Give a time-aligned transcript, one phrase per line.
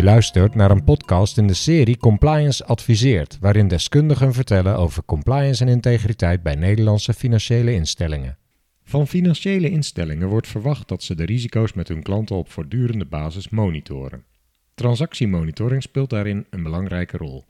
[0.00, 5.64] Je luistert naar een podcast in de serie Compliance Adviseert, waarin deskundigen vertellen over compliance
[5.64, 8.38] en integriteit bij Nederlandse financiële instellingen.
[8.84, 13.48] Van financiële instellingen wordt verwacht dat ze de risico's met hun klanten op voortdurende basis
[13.48, 14.24] monitoren.
[14.74, 17.44] Transactiemonitoring speelt daarin een belangrijke rol.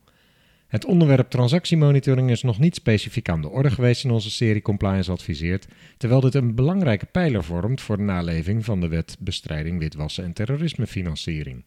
[0.66, 5.10] Het onderwerp transactiemonitoring is nog niet specifiek aan de orde geweest in onze serie Compliance
[5.10, 10.24] Adviseert, terwijl dit een belangrijke pijler vormt voor de naleving van de wet bestrijding witwassen
[10.24, 11.64] en terrorismefinanciering.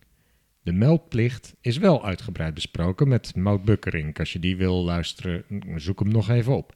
[0.63, 4.19] De meldplicht is wel uitgebreid besproken met Maud Bukkering.
[4.19, 5.43] Als je die wil luisteren,
[5.75, 6.75] zoek hem nog even op.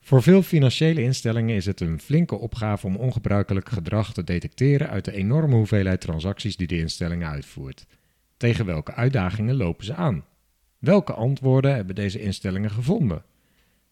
[0.00, 5.04] Voor veel financiële instellingen is het een flinke opgave om ongebruikelijk gedrag te detecteren uit
[5.04, 7.86] de enorme hoeveelheid transacties die de instelling uitvoert.
[8.36, 10.24] Tegen welke uitdagingen lopen ze aan?
[10.78, 13.24] Welke antwoorden hebben deze instellingen gevonden?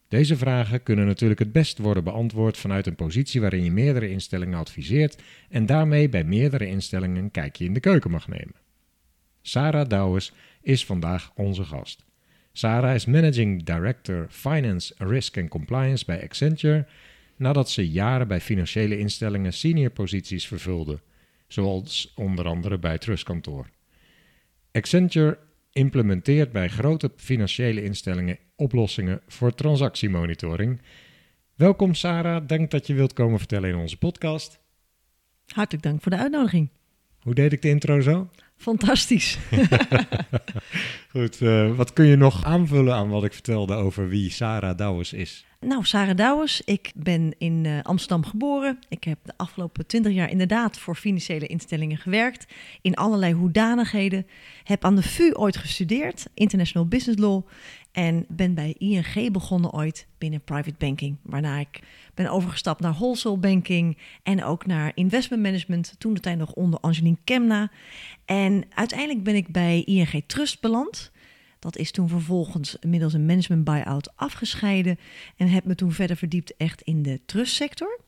[0.09, 4.59] Deze vragen kunnen natuurlijk het best worden beantwoord vanuit een positie waarin je meerdere instellingen
[4.59, 8.55] adviseert en daarmee bij meerdere instellingen een kijkje in de keuken mag nemen.
[9.43, 12.05] Sarah Douwes is vandaag onze gast.
[12.53, 16.87] Sarah is Managing Director Finance, Risk and Compliance bij Accenture
[17.37, 21.01] nadat ze jaren bij financiële instellingen senior posities vervulde,
[21.49, 23.67] zoals onder andere bij Trustkantoor.
[24.73, 25.39] Accenture
[25.73, 30.81] implementeert bij grote financiële instellingen oplossingen voor transactiemonitoring.
[31.55, 34.61] Welkom Sarah, dank dat je wilt komen vertellen in onze podcast.
[35.47, 36.69] Hartelijk dank voor de uitnodiging.
[37.19, 38.31] Hoe deed ik de intro zo?
[38.61, 39.39] Fantastisch.
[41.13, 45.13] Goed, uh, wat kun je nog aanvullen aan wat ik vertelde over wie Sarah Douwes
[45.13, 45.45] is?
[45.61, 48.79] Nou, Sarah Douwes, ik ben in uh, Amsterdam geboren.
[48.89, 52.47] Ik heb de afgelopen twintig jaar inderdaad voor financiële instellingen gewerkt.
[52.83, 54.27] In allerlei hoedanigheden.
[54.65, 57.43] Heb aan de VU ooit gestudeerd, International Business Law.
[57.93, 61.17] En ben bij ING begonnen ooit binnen private banking.
[61.23, 61.81] Waarna ik
[62.15, 65.95] ben overgestapt naar wholesale banking en ook naar investment management.
[65.99, 67.71] Toen de tijd nog onder Angelien Kemna.
[68.25, 71.11] En uiteindelijk ben ik bij ING Trust beland.
[71.59, 74.99] Dat is toen vervolgens middels een management buyout afgescheiden
[75.37, 78.01] en heb me toen verder verdiept echt in de trustsector.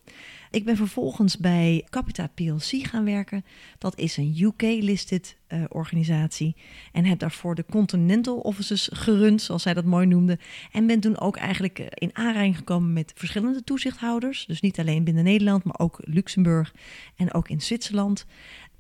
[0.53, 3.45] Ik ben vervolgens bij Capita PLC gaan werken.
[3.79, 6.57] Dat is een UK-listed eh, organisatie.
[6.93, 10.39] En heb daarvoor de Continental Offices gerund, zoals zij dat mooi noemde.
[10.73, 14.47] En ben toen ook eigenlijk eh, in aanraking gekomen met verschillende toezichthouders.
[14.47, 16.75] Dus niet alleen binnen Nederland, maar ook Luxemburg
[17.17, 18.27] en ook in Zwitserland.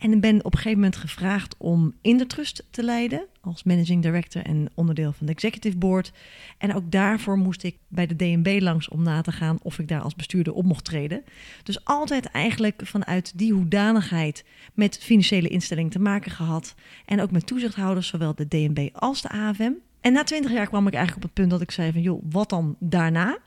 [0.03, 4.03] En ben op een gegeven moment gevraagd om in de trust te leiden als managing
[4.03, 6.13] director en onderdeel van de executive board.
[6.59, 9.89] En ook daarvoor moest ik bij de DNB langs om na te gaan of ik
[9.89, 11.25] daar als bestuurder op mocht treden.
[11.63, 16.75] Dus altijd eigenlijk vanuit die hoedanigheid met financiële instellingen te maken gehad.
[17.05, 19.73] En ook met toezichthouders, zowel de DNB als de AFM.
[20.01, 22.23] En na twintig jaar kwam ik eigenlijk op het punt dat ik zei van joh,
[22.31, 23.39] wat dan daarna?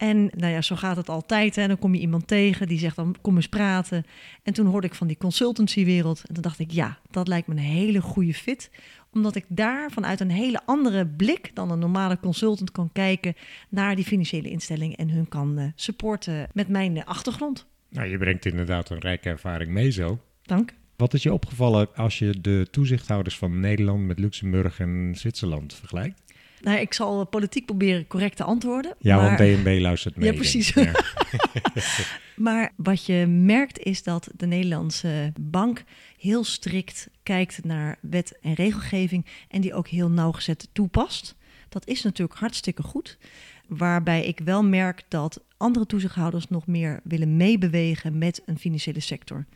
[0.00, 1.56] En nou ja, zo gaat het altijd.
[1.56, 4.04] En dan kom je iemand tegen die zegt dan kom eens praten.
[4.42, 6.22] En toen hoorde ik van die consultancywereld.
[6.26, 8.70] En toen dacht ik, ja, dat lijkt me een hele goede fit.
[9.12, 13.34] Omdat ik daar vanuit een hele andere blik dan een normale consultant kan kijken
[13.68, 17.66] naar die financiële instellingen en hun kan uh, supporten met mijn uh, achtergrond.
[17.88, 20.18] Nou, je brengt inderdaad een rijke ervaring mee zo.
[20.42, 20.74] Dank.
[20.96, 26.22] Wat is je opgevallen als je de toezichthouders van Nederland met Luxemburg en Zwitserland vergelijkt?
[26.60, 28.94] Nou, ik zal politiek proberen correct te antwoorden.
[28.98, 30.30] Ja, want DNB luistert mee.
[30.30, 30.74] Ja, precies.
[32.36, 35.84] maar wat je merkt is dat de Nederlandse bank
[36.18, 41.36] heel strikt kijkt naar wet en regelgeving en die ook heel nauwgezet toepast.
[41.68, 43.18] Dat is natuurlijk hartstikke goed.
[43.66, 49.46] Waarbij ik wel merk dat andere toezichthouders nog meer willen meebewegen met een financiële sector.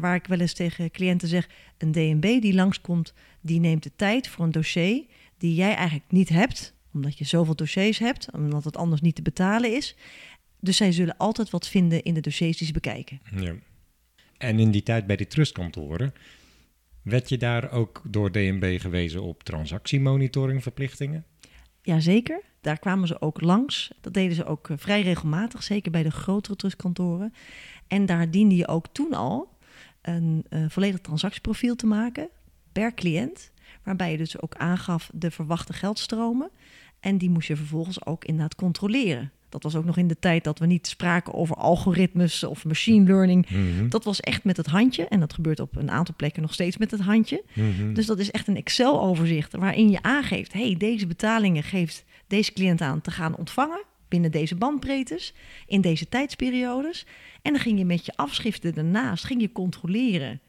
[0.00, 1.48] waar ik wel eens tegen cliënten zeg:
[1.78, 5.04] een DNB die langskomt, die neemt de tijd voor een dossier
[5.38, 9.22] die jij eigenlijk niet hebt, omdat je zoveel dossiers hebt, omdat het anders niet te
[9.22, 9.96] betalen is.
[10.60, 13.20] Dus zij zullen altijd wat vinden in de dossiers die ze bekijken.
[13.36, 13.54] Ja.
[14.36, 16.14] En in die tijd bij die trustkantoren,
[17.02, 21.24] werd je daar ook door DNB gewezen op transactiemonitoringverplichtingen?
[21.82, 23.90] Jazeker, daar kwamen ze ook langs.
[24.00, 27.34] Dat deden ze ook eh, vrij regelmatig, zeker bij de grotere trustkantoren.
[27.86, 29.48] En daar diende je ook toen al
[30.02, 32.28] een uh, volledig transactieprofiel te maken
[32.72, 33.52] per cliënt
[33.86, 36.50] waarbij je dus ook aangaf de verwachte geldstromen.
[37.00, 39.30] En die moest je vervolgens ook inderdaad controleren.
[39.48, 43.06] Dat was ook nog in de tijd dat we niet spraken over algoritmes of machine
[43.06, 43.50] learning.
[43.50, 43.88] Mhm.
[43.88, 45.08] Dat was echt met het handje.
[45.08, 47.44] En dat gebeurt op een aantal plekken nog steeds met het handje.
[47.52, 47.92] Mhm.
[47.92, 52.80] Dus dat is echt een Excel-overzicht waarin je aangeeft: hey, deze betalingen geeft deze cliënt
[52.80, 55.34] aan te gaan ontvangen binnen deze bandbreedtes,
[55.66, 57.06] in deze tijdsperiodes.
[57.42, 60.40] En dan ging je met je afschriften daarnaast ging je controleren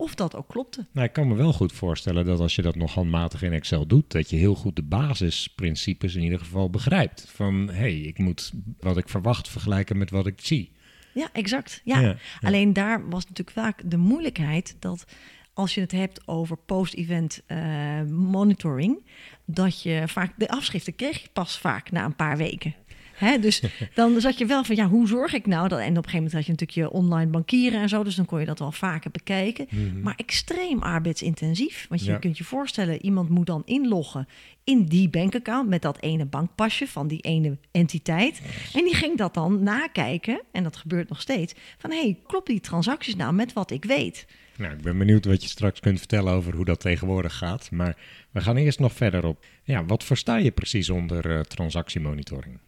[0.00, 0.86] of dat ook klopte.
[0.92, 3.86] Nou, ik kan me wel goed voorstellen dat als je dat nog handmatig in Excel
[3.86, 7.24] doet, dat je heel goed de basisprincipes in ieder geval begrijpt.
[7.28, 10.72] Van hé, hey, ik moet wat ik verwacht vergelijken met wat ik zie.
[11.14, 11.80] Ja, exact.
[11.84, 12.16] Ja.
[12.40, 15.04] Alleen daar was natuurlijk vaak de moeilijkheid dat
[15.52, 19.06] als je het hebt over post-event uh, monitoring,
[19.44, 22.74] dat je vaak de afschriften kreeg je pas vaak na een paar weken.
[23.20, 23.62] Hè, dus
[23.94, 25.68] dan zat je wel van, ja, hoe zorg ik nou?
[25.68, 28.14] Dat, en op een gegeven moment had je natuurlijk je online bankieren en zo, dus
[28.14, 29.66] dan kon je dat wel vaker bekijken.
[29.70, 30.00] Mhm.
[30.00, 34.28] Maar extreem arbeidsintensief, want je kunt je voorstellen, iemand moet dan inloggen
[34.64, 38.40] in die bankaccount met dat ene bankpasje van die ene entiteit.
[38.74, 42.46] En die ging dat dan nakijken, en dat gebeurt nog steeds, van, hé, hey, klopt
[42.46, 44.26] die transacties nou met wat ik weet?
[44.60, 47.70] Nou, ik ben benieuwd wat je straks kunt vertellen over hoe dat tegenwoordig gaat.
[47.70, 47.96] Maar
[48.30, 49.44] we gaan eerst nog verder op.
[49.62, 52.58] Ja, wat versta je precies onder uh, transactiemonitoring?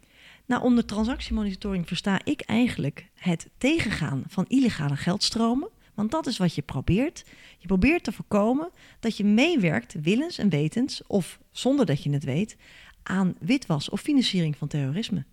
[0.52, 5.68] Nou, onder transactiemonitoring versta ik eigenlijk het tegengaan van illegale geldstromen.
[5.94, 7.24] Want dat is wat je probeert.
[7.58, 8.70] Je probeert te voorkomen
[9.00, 12.56] dat je meewerkt, willens en wetens, of zonder dat je het weet,
[13.02, 15.24] aan witwas of financiering van terrorisme.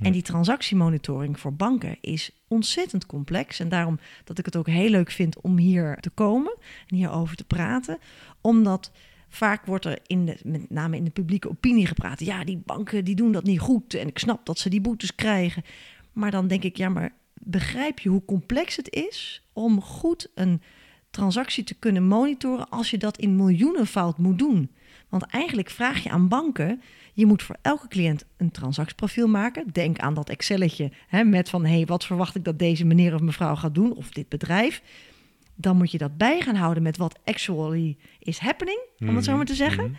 [0.00, 3.60] En die transactiemonitoring voor banken is ontzettend complex.
[3.60, 6.56] En daarom dat ik het ook heel leuk vind om hier te komen
[6.86, 7.98] en hierover te praten.
[8.40, 8.90] Omdat
[9.34, 12.20] vaak wordt er in de, met name in de publieke opinie gepraat.
[12.20, 13.94] Ja, die banken die doen dat niet goed.
[13.94, 15.64] En ik snap dat ze die boetes krijgen.
[16.12, 20.62] Maar dan denk ik, ja, maar begrijp je hoe complex het is om goed een
[21.10, 24.70] transactie te kunnen monitoren als je dat in miljoenenvoud moet doen?
[25.08, 26.82] Want eigenlijk vraag je aan banken,
[27.12, 29.72] je moet voor elke cliënt een transactieprofiel maken.
[29.72, 33.14] Denk aan dat Excelletje hè, met van, hé, hey, wat verwacht ik dat deze meneer
[33.14, 34.82] of mevrouw gaat doen, of dit bedrijf
[35.54, 39.36] dan moet je dat bij gaan houden met wat actually is happening, om het zo
[39.36, 39.84] maar te zeggen.
[39.84, 39.94] Mhm.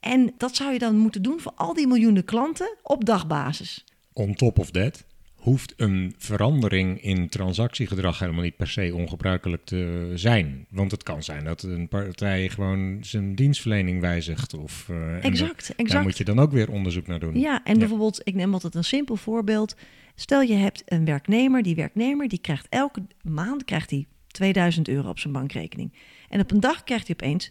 [0.00, 3.84] En dat zou je dan moeten doen voor al die miljoenen klanten op dagbasis.
[4.12, 5.04] On top of that
[5.44, 10.66] hoeft een verandering in transactiegedrag helemaal niet per se ongebruikelijk te zijn.
[10.70, 14.54] Want het kan zijn dat een partij gewoon zijn dienstverlening wijzigt.
[14.54, 15.90] Of, uh, exact, exact.
[15.90, 17.38] Daar moet je dan ook weer onderzoek naar doen.
[17.38, 19.76] Ja, en bijvoorbeeld, ik neem altijd een simpel voorbeeld.
[20.14, 25.08] Stel je hebt een werknemer, die werknemer die krijgt elke maand krijgt hij 2000 euro
[25.08, 25.92] op zijn bankrekening.
[26.28, 27.50] En op een dag krijgt hij opeens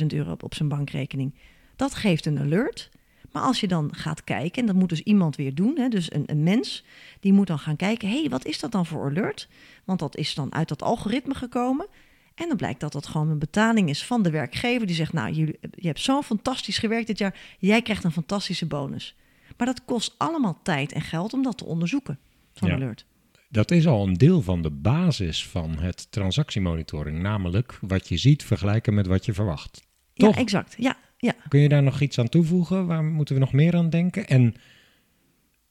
[0.00, 1.34] 10.000 euro op zijn bankrekening.
[1.76, 2.90] Dat geeft een alert.
[3.32, 6.12] Maar als je dan gaat kijken, en dat moet dus iemand weer doen, hè, dus
[6.12, 6.84] een, een mens,
[7.20, 9.48] die moet dan gaan kijken: hé, hey, wat is dat dan voor alert?
[9.84, 11.86] Want dat is dan uit dat algoritme gekomen.
[12.34, 15.32] En dan blijkt dat dat gewoon een betaling is van de werkgever die zegt: Nou,
[15.32, 19.14] jullie, je hebt zo fantastisch gewerkt dit jaar, jij krijgt een fantastische bonus.
[19.56, 22.18] Maar dat kost allemaal tijd en geld om dat te onderzoeken,
[22.52, 22.74] zo'n Ja.
[22.74, 23.04] alert.
[23.52, 27.18] Dat is al een deel van de basis van het transactiemonitoring.
[27.18, 29.86] Namelijk wat je ziet vergelijken met wat je verwacht.
[30.14, 30.34] Toch?
[30.34, 30.74] Ja, exact.
[30.78, 31.34] Ja, ja.
[31.48, 32.86] Kun je daar nog iets aan toevoegen?
[32.86, 34.26] Waar moeten we nog meer aan denken?
[34.26, 34.54] En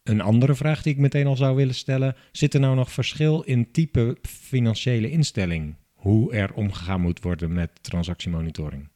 [0.03, 2.15] een andere vraag die ik meteen al zou willen stellen.
[2.31, 5.75] Zit er nou nog verschil in type financiële instelling?
[5.93, 8.87] Hoe er omgegaan moet worden met transactiemonitoring?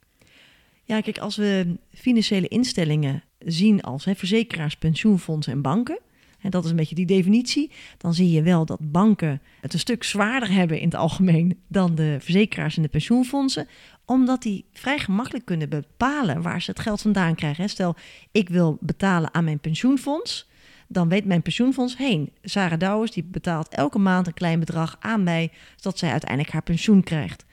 [0.83, 5.99] Ja, kijk, als we financiële instellingen zien als hè, verzekeraars, pensioenfondsen en banken,
[6.45, 9.79] en dat is een beetje die definitie, dan zie je wel dat banken het een
[9.79, 13.67] stuk zwaarder hebben in het algemeen dan de verzekeraars en de pensioenfondsen,
[14.05, 17.69] omdat die vrij gemakkelijk kunnen bepalen waar ze het geld vandaan krijgen.
[17.69, 17.95] Stel,
[18.31, 20.49] ik wil betalen aan mijn pensioenfonds,
[20.87, 22.31] dan weet mijn pensioenfonds heen.
[22.41, 26.63] Sarah Douwers die betaalt elke maand een klein bedrag aan mij, zodat zij uiteindelijk haar
[26.63, 27.45] pensioen krijgt.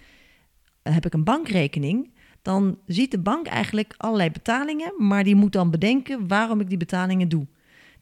[0.83, 2.11] Heb ik een bankrekening,
[2.43, 6.79] dan ziet de bank eigenlijk allerlei betalingen, maar die moet dan bedenken waarom ik die
[6.79, 7.47] betalingen doe.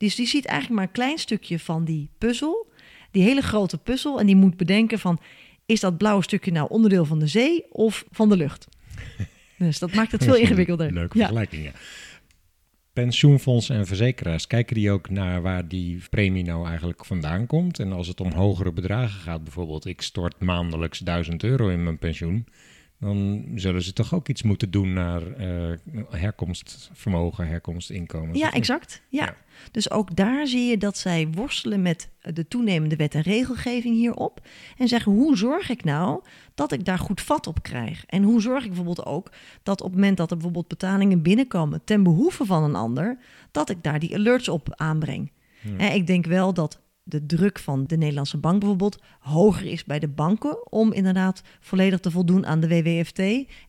[0.01, 2.73] Dus die ziet eigenlijk maar een klein stukje van die puzzel,
[3.11, 5.21] die hele grote puzzel, en die moet bedenken van,
[5.67, 8.67] is dat blauwe stukje nou onderdeel van de zee of van de lucht?
[9.59, 10.93] Dus dat maakt het veel ingewikkelder.
[10.93, 11.25] Leuke Ja.
[11.25, 11.73] vergelijking, ja.
[12.93, 17.79] Pensioenfondsen en verzekeraars, kijken die ook naar waar die premie nou eigenlijk vandaan komt?
[17.79, 21.99] En als het om hogere bedragen gaat, bijvoorbeeld ik stort maandelijks 1000 euro in mijn
[21.99, 22.47] pensioen,
[23.01, 25.73] dan zullen ze toch ook iets moeten doen naar eh
[26.11, 28.37] herkomst, vermogen, herkomst, inkomen.
[28.37, 29.03] Ja, exact.
[29.09, 29.25] Ja.
[29.25, 29.35] Ja.
[29.71, 34.47] Dus ook daar zie je dat zij worstelen met de toenemende wet en regelgeving hierop.
[34.77, 36.23] En zeggen, hoe zorg ik nou
[36.55, 38.05] dat ik daar goed vat op krijg?
[38.07, 41.85] En hoe zorg ik bijvoorbeeld ook dat op het moment dat er bijvoorbeeld betalingen binnenkomen
[41.85, 43.19] ten behoeve van een ander,
[43.51, 45.33] dat ik daar die alerts op aanbreng?
[45.79, 46.81] Ik denk wel dat
[47.11, 52.01] de druk van de Nederlandse bank bijvoorbeeld hoger is bij de banken om inderdaad volledig
[52.01, 53.19] te voldoen aan de WWFT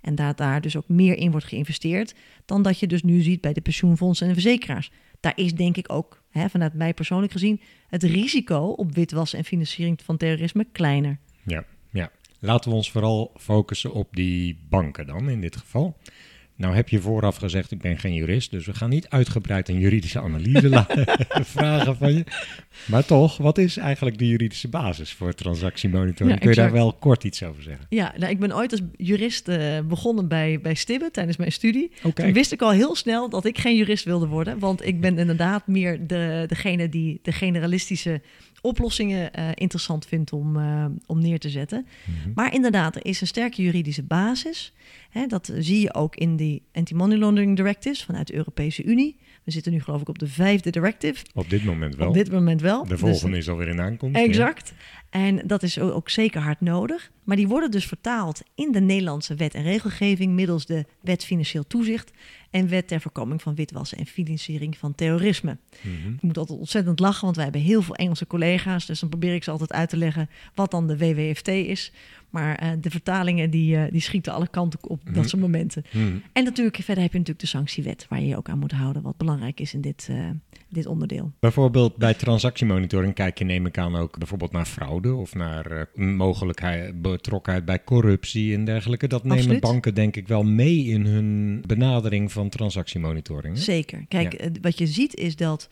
[0.02, 3.42] en dat daar dus ook meer in wordt geïnvesteerd dan dat je dus nu ziet
[3.42, 4.92] bij de pensioenfondsen en de verzekeraars.
[5.20, 9.46] Daar is denk ik ook, hè, vanuit mij persoonlijk gezien, het risico op witwassen en
[9.46, 11.18] financiering van terrorisme kleiner.
[11.44, 12.12] Ja, ja.
[12.40, 15.98] Laten we ons vooral focussen op die banken dan in dit geval.
[16.62, 19.80] Nou heb je vooraf gezegd, ik ben geen jurist, dus we gaan niet uitgebreid een
[19.80, 20.86] juridische analyse
[21.56, 22.24] vragen van je.
[22.86, 26.39] Maar toch, wat is eigenlijk de juridische basis voor transactiemonitoring?
[26.39, 27.86] Kun je daar wel kort iets over zeggen?
[27.89, 31.91] Ja, nou, ik ben ooit als jurist uh, begonnen bij, bij Stibbe tijdens mijn studie.
[32.03, 32.25] Okay.
[32.25, 35.18] Toen wist ik al heel snel dat ik geen jurist wilde worden, want ik ben
[35.18, 38.22] inderdaad meer de, degene die de generalistische
[38.62, 41.86] oplossingen uh, interessant vindt om, uh, om neer te zetten.
[42.06, 42.32] Mhm.
[42.36, 44.74] Maar inderdaad, er is een sterke juridische basis.
[45.10, 49.18] Hè, dat zie je ook in die anti-money laundering directives vanuit de Europese Unie.
[49.44, 51.26] We zitten nu geloof ik op de vijfde directive.
[51.34, 52.08] Op dit moment wel.
[52.08, 52.86] Op dit moment wel.
[52.86, 54.20] De volgende dus, is alweer in aankomst.
[54.20, 54.74] Exact.
[55.10, 57.12] En dat is ook zeker hard nodig.
[57.24, 61.68] Maar die worden dus vertaald in de Nederlandse wet en regelgeving middels de wet financieel
[61.68, 62.12] toezicht
[62.50, 65.58] en wet ter voorkoming van witwassen en financiering van terrorisme.
[65.82, 69.10] Mm Ik moet altijd ontzettend lachen, want wij hebben heel veel Engelse collega's, dus dan
[69.10, 71.92] probeer ik ze altijd uit te leggen wat dan de WWFT is.
[72.32, 75.26] Maar uh, de vertalingen die, uh, die schieten alle kanten op dat mhm.
[75.26, 75.84] soort momenten.
[75.92, 76.16] Mhm.
[76.34, 79.02] En natuurlijk, verder heb je natuurlijk de sanctiewet waar je je ook aan moet houden,
[79.02, 80.30] wat belangrijk is in dit, uh,
[80.70, 81.32] dit onderdeel.
[81.40, 87.02] Bijvoorbeeld bij transactiemonitoring kijk je neem ik aan ook bijvoorbeeld naar fraude of naar mogelijkheid
[87.02, 89.08] betrokkenheid bij corruptie en dergelijke.
[89.08, 93.56] Dat nemen banken denk ik wel mee in hun benadering van transactiemonitoring.
[93.56, 93.62] Hè?
[93.62, 94.06] Zeker.
[94.08, 95.70] Kijk, wat je ziet is dat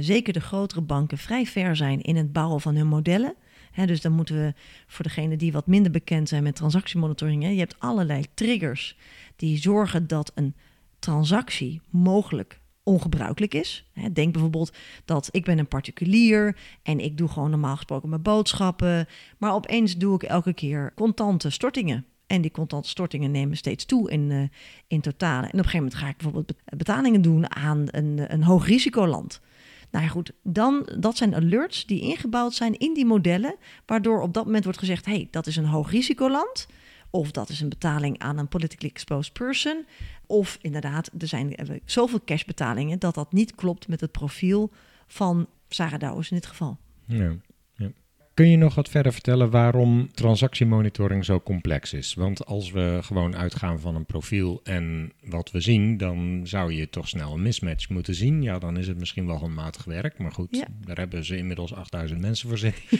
[0.00, 3.34] zeker de grotere banken vrij ver zijn in het bouwen van hun modellen
[3.74, 4.54] dus dan moeten we
[4.86, 8.96] voor degene die wat minder bekend zijn met transactiemonitoring, je hebt allerlei triggers
[9.36, 10.54] die zorgen dat een
[10.98, 13.90] transactie mogelijk ongebruikelijk is.
[14.12, 19.06] Denk bijvoorbeeld dat ik ben een particulier en ik doe gewoon normaal gesproken mijn boodschappen,
[19.38, 22.04] maar opeens doe ik elke keer contante stortingen.
[22.26, 24.42] En die contante stortingen nemen steeds toe in, uh,
[24.86, 25.42] in totale.
[25.42, 29.40] En op een gegeven moment ga ik bijvoorbeeld betalingen doen aan een, een hoog risicoland.
[29.94, 33.54] Nou ja, goed, dan, dat zijn alerts die ingebouwd zijn in die modellen,
[33.86, 36.66] waardoor op dat moment wordt gezegd, hey, dat is een hoog risicoland,
[37.10, 39.84] of dat is een betaling aan een politically exposed person,
[40.26, 44.70] of inderdaad, er zijn zoveel cashbetalingen dat dat niet klopt met het profiel
[45.06, 46.78] van Sarah in dit geval.
[47.06, 47.36] Ja.
[48.34, 52.14] Kun je nog wat verder vertellen waarom transactiemonitoring zo complex is?
[52.14, 56.90] Want als we gewoon uitgaan van een profiel en wat we zien, dan zou je
[56.90, 58.42] toch snel een mismatch moeten zien.
[58.42, 62.20] Ja, dan is het misschien wel handmatig werk, maar goed, daar hebben ze inmiddels 8000
[62.20, 62.82] mensen voor zitten.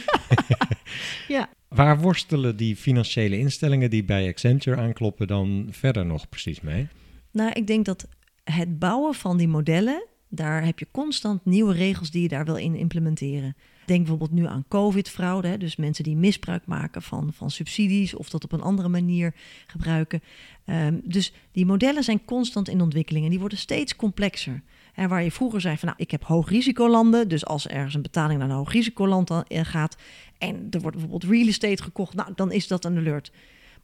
[1.27, 1.49] ja.
[1.67, 6.87] Waar worstelen die financiële instellingen die bij Accenture aankloppen dan verder nog precies mee?
[7.31, 8.07] Nou, ik denk dat
[8.43, 12.55] het bouwen van die modellen, daar heb je constant nieuwe regels die je daar wil
[12.55, 13.55] in implementeren.
[13.85, 18.43] Denk bijvoorbeeld nu aan COVID-fraude, dus mensen die misbruik maken van, van subsidies of dat
[18.43, 19.33] op een andere manier
[19.67, 20.21] gebruiken.
[20.65, 24.61] Um, dus die modellen zijn constant in ontwikkeling en die worden steeds complexer.
[24.93, 28.39] En waar je vroeger zei van nou, ik heb hoogrisicolanden, dus als ergens een betaling
[28.39, 29.97] naar een hoogrisicoland eh, gaat
[30.37, 33.31] en er wordt bijvoorbeeld real estate gekocht, nou dan is dat een alert.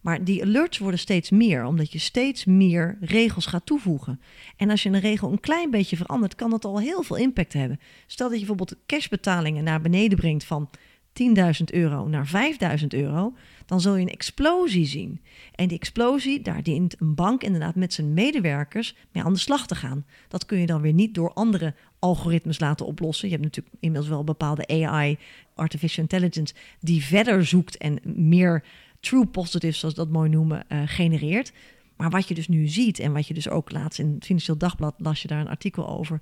[0.02, 4.22] Maar die alerts worden steeds meer, omdat je steeds meer regels gaat toevoegen.
[4.58, 7.54] En als je een regel een klein beetje verandert, kan dat al heel veel impact
[7.54, 7.80] hebben.
[8.08, 10.70] Stel dat je bijvoorbeeld cashbetalingen naar beneden brengt van
[11.14, 12.32] 10.000 euro naar
[12.80, 13.34] 5.000 euro,
[13.66, 15.22] dan zul je een explosie zien.
[15.56, 19.68] En die explosie, daar dient een bank inderdaad met zijn medewerkers mee aan de slag
[19.68, 20.06] te gaan.
[20.28, 23.28] Dat kun je dan weer niet door andere algoritmes laten oplossen.
[23.28, 25.18] Je hebt natuurlijk inmiddels wel bepaalde AI,
[25.56, 28.64] artificial intelligence, die verder zoekt en meer
[29.02, 31.52] true positives, zoals dat mooi noemen, uh, genereert.
[31.98, 34.58] Maar wat je dus nu ziet en wat je dus ook laatst in het Financieel
[34.58, 36.22] Dagblad las je daar een artikel over,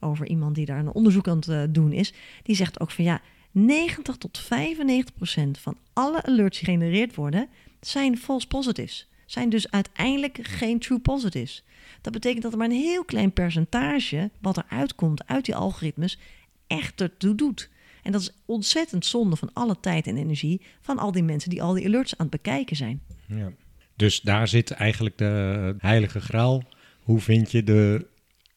[0.00, 3.04] over iemand die daar een onderzoek aan het uh, doen is, die zegt ook van
[3.04, 3.20] ja,
[3.50, 7.48] 90 tot 95 procent van alle alerts die gegenereerd worden,
[7.80, 9.08] zijn false positives.
[9.26, 11.64] Zijn dus uiteindelijk geen true positives.
[12.00, 16.18] Dat betekent dat er maar een heel klein percentage wat er uitkomt uit die algoritmes
[16.66, 17.70] echt ertoe doet.
[18.02, 21.62] En dat is ontzettend zonde van alle tijd en energie van al die mensen die
[21.62, 23.02] al die alerts aan het bekijken zijn.
[23.26, 23.52] Ja.
[23.96, 26.62] Dus daar zit eigenlijk de heilige graal.
[27.00, 28.06] Hoe vind je de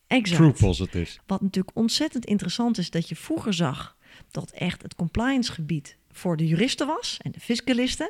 [0.08, 0.42] exact.
[0.42, 1.20] true positives?
[1.26, 3.98] Wat natuurlijk ontzettend interessant is, dat je vroeger zag
[4.32, 8.10] dat echt het compliance gebied voor de juristen was en de fiscalisten,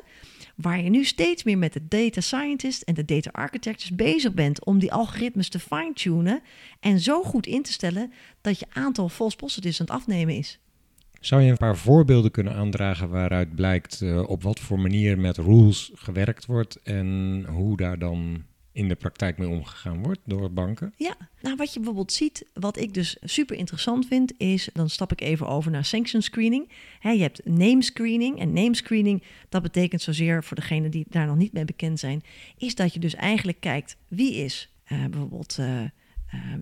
[0.54, 4.64] waar je nu steeds meer met de data scientists en de data architects bezig bent
[4.64, 6.42] om die algoritmes te fine-tunen
[6.80, 10.58] en zo goed in te stellen dat je aantal false positives aan het afnemen is.
[11.24, 15.36] Zou je een paar voorbeelden kunnen aandragen waaruit blijkt uh, op wat voor manier met
[15.36, 20.92] rules gewerkt wordt en hoe daar dan in de praktijk mee omgegaan wordt door banken?
[20.96, 25.12] Ja, nou wat je bijvoorbeeld ziet, wat ik dus super interessant vind, is, dan stap
[25.12, 26.72] ik even over naar sanction screening.
[27.00, 31.36] Je hebt name screening en name screening, dat betekent zozeer voor degenen die daar nog
[31.36, 32.22] niet mee bekend zijn,
[32.58, 35.56] is dat je dus eigenlijk kijkt wie is uh, bijvoorbeeld...
[35.60, 35.80] Uh,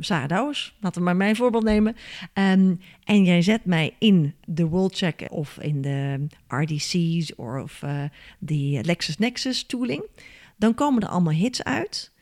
[0.00, 1.96] Sarah Douwers, laten we maar mijn voorbeeld nemen.
[2.34, 8.02] Um, en jij zet mij in de World Check of in de RDC's of uh,
[8.38, 10.02] de LexisNexis tooling.
[10.56, 12.12] Dan komen er allemaal hits uit.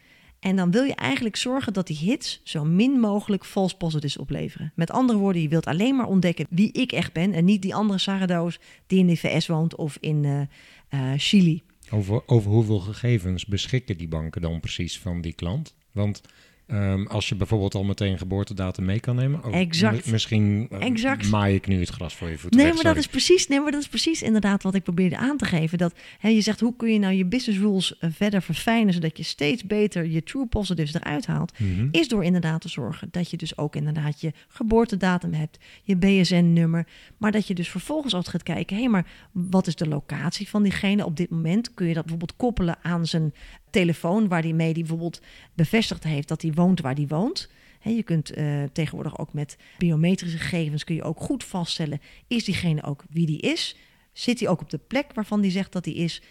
[0.40, 4.72] En dan wil je eigenlijk zorgen dat die hits zo min mogelijk false positives opleveren.
[4.74, 7.74] Met andere woorden, je wilt alleen maar ontdekken wie ik echt ben en niet die
[7.74, 11.62] andere Sarado's die in de VS woont of in uh, Chili.
[11.90, 15.74] Over, over hoeveel gegevens beschikken die banken dan precies van die klant?
[15.92, 16.22] Want
[16.72, 19.44] Um, als je bijvoorbeeld al meteen geboortedatum mee kan nemen.
[19.44, 20.10] Oh, exact.
[20.10, 21.30] Misschien uh, exact.
[21.30, 23.60] maai ik nu het gras voor je voeten nee, weg, maar dat is precies, nee,
[23.60, 25.78] maar dat is precies inderdaad wat ik probeerde aan te geven.
[25.78, 28.94] Dat hè, je zegt, hoe kun je nou je business rules uh, verder verfijnen...
[28.94, 31.58] zodat je steeds beter je true positives eruit haalt...
[31.58, 31.88] Mm -hmm.
[31.90, 35.58] is door inderdaad te zorgen dat je dus ook inderdaad je geboortedatum hebt...
[35.82, 36.86] je BSN-nummer,
[37.16, 38.76] maar dat je dus vervolgens ook gaat kijken...
[38.76, 41.74] hé, hey, maar wat is de locatie van diegene op dit moment?
[41.74, 43.32] Kun je dat bijvoorbeeld koppelen aan zijn
[43.70, 45.20] telefoon waar die mee die bijvoorbeeld
[45.54, 47.50] bevestigd heeft dat hij woont waar hij woont.
[47.82, 52.82] je kunt uh, tegenwoordig ook met biometrische gegevens kun je ook goed vaststellen, is diegene
[52.82, 53.76] ook wie die is?
[54.12, 56.22] Zit hij ook op de plek waarvan die zegt dat hij is?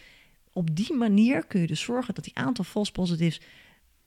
[0.53, 3.41] Op die manier kun je dus zorgen dat die aantal false positives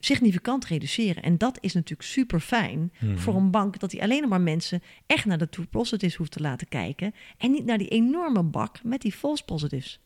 [0.05, 1.23] significant reduceren.
[1.23, 3.17] En dat is natuurlijk super fijn mhm.
[3.17, 6.41] voor een bank dat hij alleen maar mensen echt naar de true positives hoeft te
[6.41, 10.01] laten kijken en niet naar die enorme bak met die false positives.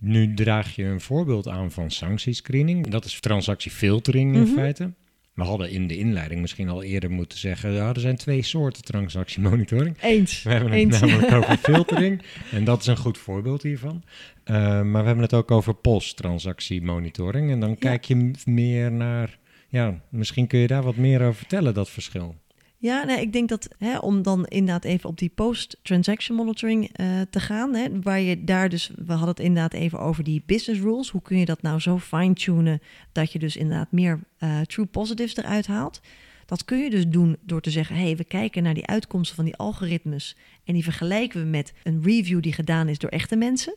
[0.00, 2.86] Nu draag je een voorbeeld aan van sanctiescreening.
[2.86, 4.52] Dat is transactiefiltering in mhm.
[4.52, 4.92] feite.
[5.34, 7.72] We hadden in de inleiding misschien al eerder moeten zeggen...
[7.72, 9.96] Ja, er zijn twee soorten transactiemonitoring.
[10.00, 10.42] Eens.
[10.42, 11.00] We hebben het Eens.
[11.00, 12.22] namelijk over filtering.
[12.52, 14.02] En dat is een goed voorbeeld hiervan.
[14.44, 17.50] Uh, maar we hebben het ook over post-transactiemonitoring.
[17.50, 19.38] En dan kijk je meer naar...
[19.68, 22.36] Ja, misschien kun je daar wat meer over vertellen, dat verschil.
[22.82, 27.20] Ja, nee, ik denk dat hè, om dan inderdaad even op die post-transaction monitoring uh,
[27.30, 30.80] te gaan, hè, waar je daar dus, we hadden het inderdaad even over die business
[30.80, 31.10] rules.
[31.10, 32.80] Hoe kun je dat nou zo fine-tunen
[33.12, 36.00] dat je dus inderdaad meer uh, true positives eruit haalt?
[36.46, 39.36] Dat kun je dus doen door te zeggen: hé, hey, we kijken naar die uitkomsten
[39.36, 43.36] van die algoritmes en die vergelijken we met een review die gedaan is door echte
[43.36, 43.74] mensen.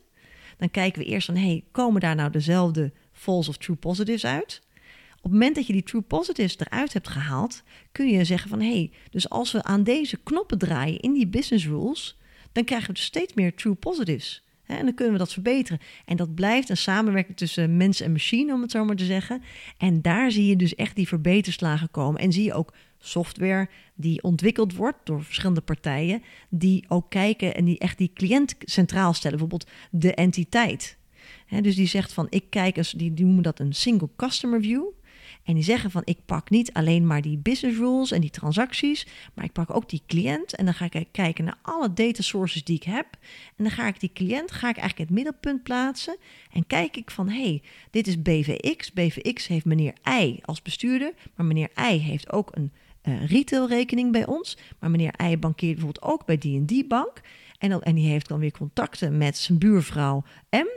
[0.57, 4.25] Dan kijken we eerst van: hé, hey, komen daar nou dezelfde false of true positives
[4.25, 4.61] uit?
[5.23, 8.61] Op het moment dat je die true positives eruit hebt gehaald, kun je zeggen van
[8.61, 12.17] hé, hey, dus als we aan deze knoppen draaien in die business rules,
[12.51, 14.43] dan krijgen we dus steeds meer true positives.
[14.65, 15.79] En dan kunnen we dat verbeteren.
[16.05, 19.41] En dat blijft een samenwerking tussen mens en machine, om het zo maar te zeggen.
[19.77, 22.21] En daar zie je dus echt die verbeterslagen komen.
[22.21, 27.65] En zie je ook software die ontwikkeld wordt door verschillende partijen, die ook kijken en
[27.65, 29.37] die echt die cliënt centraal stellen.
[29.37, 30.97] Bijvoorbeeld de entiteit.
[31.61, 34.83] dus die zegt van ik kijk eens, die, die noemen dat een single customer view.
[35.43, 39.07] En die zeggen van ik pak niet alleen maar die business rules en die transacties,
[39.33, 42.63] maar ik pak ook die cliënt en dan ga ik kijken naar alle data sources
[42.63, 43.07] die ik heb.
[43.55, 46.17] En dan ga ik die cliënt ga ik eigenlijk het middelpunt plaatsen
[46.51, 48.91] en kijk ik van hé, hey, dit is BVX.
[48.93, 52.71] BVX heeft meneer I als bestuurder, maar meneer I heeft ook een
[53.03, 54.57] uh, retailrekening bij ons.
[54.79, 57.21] Maar meneer I bankeert bijvoorbeeld ook bij die en die bank.
[57.57, 60.67] En, dan, en die heeft dan weer contacten met zijn buurvrouw M.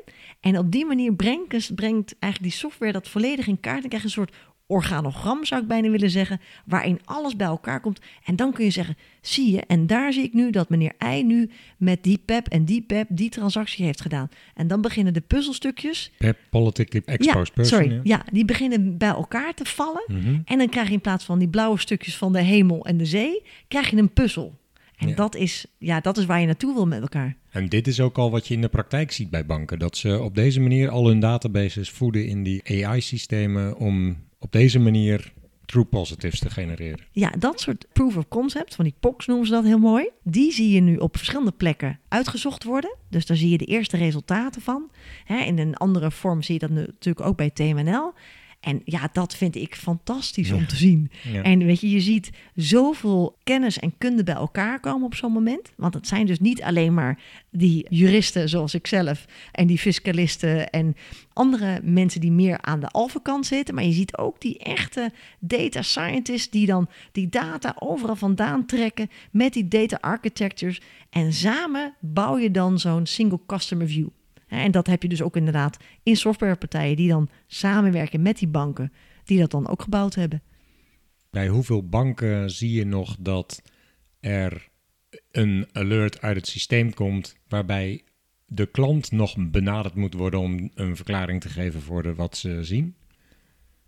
[0.41, 3.83] En op die manier brengt, brengt eigenlijk die software dat volledig in kaart.
[3.83, 4.35] En krijg je een soort
[4.67, 8.01] organogram, zou ik bijna willen zeggen, waarin alles bij elkaar komt.
[8.25, 11.23] En dan kun je zeggen, zie je, en daar zie ik nu dat meneer I
[11.23, 14.29] nu met die PEP en die PEP die transactie heeft gedaan.
[14.55, 16.13] En dan beginnen de puzzelstukjes.
[16.19, 17.79] PEP, politically exposed ja, person.
[17.79, 18.25] Sorry, ja.
[18.33, 20.05] die beginnen bij elkaar te vallen.
[20.07, 20.39] Mhm.
[20.45, 23.07] En dan krijg je in plaats van die blauwe stukjes van de hemel en de
[23.07, 24.59] zee, krijg je een puzzel.
[24.97, 27.37] En dat, is, ja, dat is waar je naartoe wil met elkaar.
[27.51, 29.79] En dit is ook al wat je in de praktijk ziet bij banken.
[29.79, 34.79] Dat ze op deze manier al hun databases voeden in die AI-systemen om op deze
[34.79, 35.33] manier
[35.67, 37.05] true positives te genereren.
[37.11, 40.09] Ja, dat soort proof of concept, van die POX noemen ze dat heel mooi.
[40.23, 42.97] Die zie je nu op verschillende plekken uitgezocht worden.
[43.09, 44.91] Dus daar zie je de eerste resultaten van.
[45.27, 48.13] in een andere vorm zie je dat natuurlijk ook bij TMNL.
[48.67, 51.11] En ja, dat vind ik fantastisch om te zien.
[51.43, 55.73] En weet je, je ziet zoveel kennis en kunde bij elkaar komen op zo'n moment.
[55.77, 57.19] Want het zijn dus niet alleen maar
[57.51, 60.95] die juristen zoals ik zelf en die fiscalisten en
[61.33, 63.75] andere mensen die meer aan de alpha-kant zitten.
[63.75, 69.11] Maar je ziet ook die echte data scientists die dan die data overal vandaan trekken
[69.31, 70.81] met die data architectures.
[71.11, 74.09] En samen bouw je dan zo'n single customer view.
[74.49, 78.93] En dat heb je dus ook inderdaad in softwarepartijen die dan samenwerken met die banken,
[79.25, 80.43] die dat dan ook gebouwd hebben.
[81.31, 83.63] Bij hoeveel banken zie je nog dat
[84.21, 84.69] er
[85.31, 88.03] een alert uit het systeem komt waarbij
[88.47, 92.65] de klant nog benaderd moet worden om een verklaring te geven voor de, wat ze
[92.65, 92.95] zien?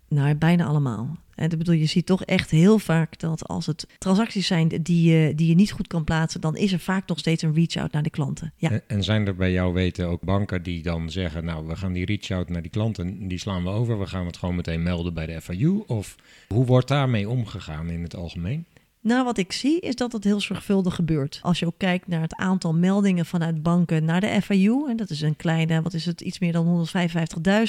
[0.07, 1.17] Nou, bijna allemaal.
[1.39, 5.35] En bedoel, je ziet toch echt heel vaak dat als het transacties zijn die je,
[5.35, 8.03] die je niet goed kan plaatsen, dan is er vaak nog steeds een reach-out naar
[8.03, 8.53] de klanten.
[8.55, 8.79] Ja.
[8.87, 12.05] En zijn er bij jou weten ook banken die dan zeggen, nou, we gaan die
[12.05, 15.25] reach-out naar die klanten, die slaan we over, we gaan het gewoon meteen melden bij
[15.25, 15.83] de FIU?
[15.87, 16.15] Of
[16.47, 18.65] hoe wordt daarmee omgegaan in het algemeen?
[19.01, 21.39] Nou, wat ik zie is dat het heel zorgvuldig gebeurt.
[21.41, 25.09] Als je ook kijkt naar het aantal meldingen vanuit banken naar de FIU, en dat
[25.09, 26.93] is een kleine, wat is het, iets meer dan 155.000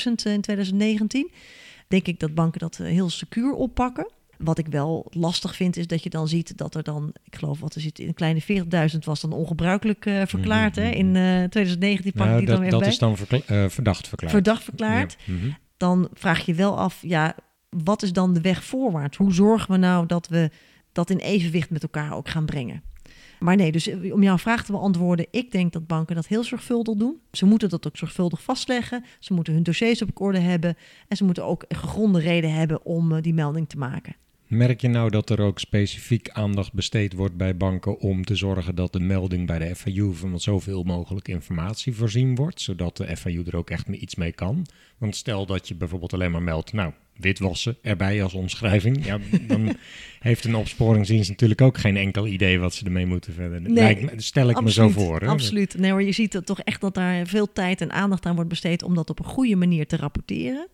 [0.05, 1.31] in 2019
[1.91, 4.11] denk ik dat banken dat heel secuur oppakken.
[4.39, 7.61] Wat ik wel lastig vind, is dat je dan ziet dat er dan, ik geloof
[7.61, 8.43] wat er zit, een kleine
[8.93, 10.77] 40.000 was dan ongebruikelijk uh, verklaard.
[10.77, 10.91] hè?
[10.91, 12.89] In uh, 2019 pak nou, die dat, dan weer dat bij.
[12.89, 14.35] is dan uh, verdacht verklaard.
[14.35, 15.17] Verdacht verklaard.
[15.25, 15.33] Ja.
[15.33, 15.51] Mhm.
[15.77, 17.35] Dan vraag je wel af, ja,
[17.69, 19.17] wat is dan de weg voorwaarts?
[19.17, 20.51] Hoe zorgen we nou dat we
[20.93, 22.83] dat in evenwicht met elkaar ook gaan brengen?
[23.41, 26.97] Maar nee, dus om jouw vraag te beantwoorden, ik denk dat banken dat heel zorgvuldig
[26.97, 27.21] doen.
[27.33, 29.05] Ze moeten dat ook zorgvuldig vastleggen.
[29.19, 30.77] Ze moeten hun dossiers op orde hebben.
[31.09, 34.17] En ze moeten ook gegronde reden hebben om uh, die melding te maken.
[34.47, 38.75] Merk je nou dat er ook specifiek aandacht besteed wordt bij banken om te zorgen
[38.75, 43.43] dat de melding bij de FIU van zoveel mogelijk informatie voorzien wordt, zodat de FIU
[43.47, 44.67] er ook echt iets mee kan?
[44.99, 49.19] Want stel dat je bijvoorbeeld alleen maar meldt, nou, witwassen erbij als omschrijving, ja,
[49.49, 49.77] dan
[50.19, 53.61] heeft een opsporingsdienst natuurlijk ook geen enkel idee wat ze ermee moeten verder.
[53.61, 55.21] Nee, Lijkt stel ik absoluut, me zo voor.
[55.21, 55.27] Hè?
[55.27, 55.79] Absoluut.
[55.79, 58.51] Nee, maar je ziet het toch echt dat daar veel tijd en aandacht aan wordt
[58.51, 60.69] besteed om dat op een goede manier te rapporteren.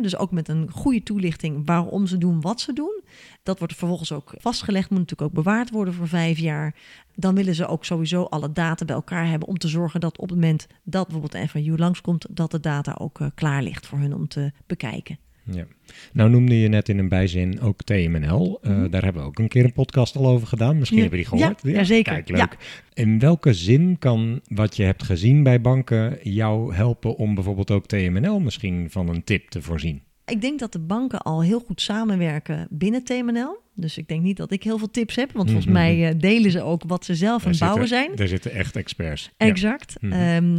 [0.00, 3.02] Dus ook met een goede toelichting waarom ze doen wat ze doen.
[3.42, 6.74] Dat wordt vervolgens ook vastgelegd, moet natuurlijk ook bewaard worden voor vijf jaar.
[7.14, 10.28] Dan willen ze ook sowieso alle data bij elkaar hebben om te zorgen dat op
[10.28, 13.98] het moment dat bijvoorbeeld de FIU langskomt, dat de data ook eh, klaar ligt voor
[13.98, 15.18] hun om te bekijken.
[15.52, 15.64] Ja.
[16.12, 18.58] Nou noemde je net in een bijzin ook TMNL.
[18.62, 18.90] Eh, Mhm.
[18.90, 20.78] Daar hebben we ook een keer een podcast al over gedaan.
[20.78, 21.02] Misschien Ja.
[21.08, 21.62] hebben we die gehoord.
[21.62, 22.12] Ja, ja, zeker.
[22.12, 22.56] Kijk, leuk.
[22.94, 27.86] In welke zin kan wat je hebt gezien bij banken jou helpen om bijvoorbeeld ook
[27.86, 30.02] TMNL misschien van een tip te voorzien?
[30.26, 33.58] Ik denk dat de banken al heel goed samenwerken binnen TMNL.
[33.74, 35.74] Dus ik denk niet dat ik heel veel tips heb, want volgens Mhm.
[35.74, 38.10] mij eh, delen ze ook wat ze zelf aan het bouwen zijn.
[38.14, 39.30] Daar zitten echt experts.
[39.36, 39.96] Exact.
[40.00, 40.58] Ehm,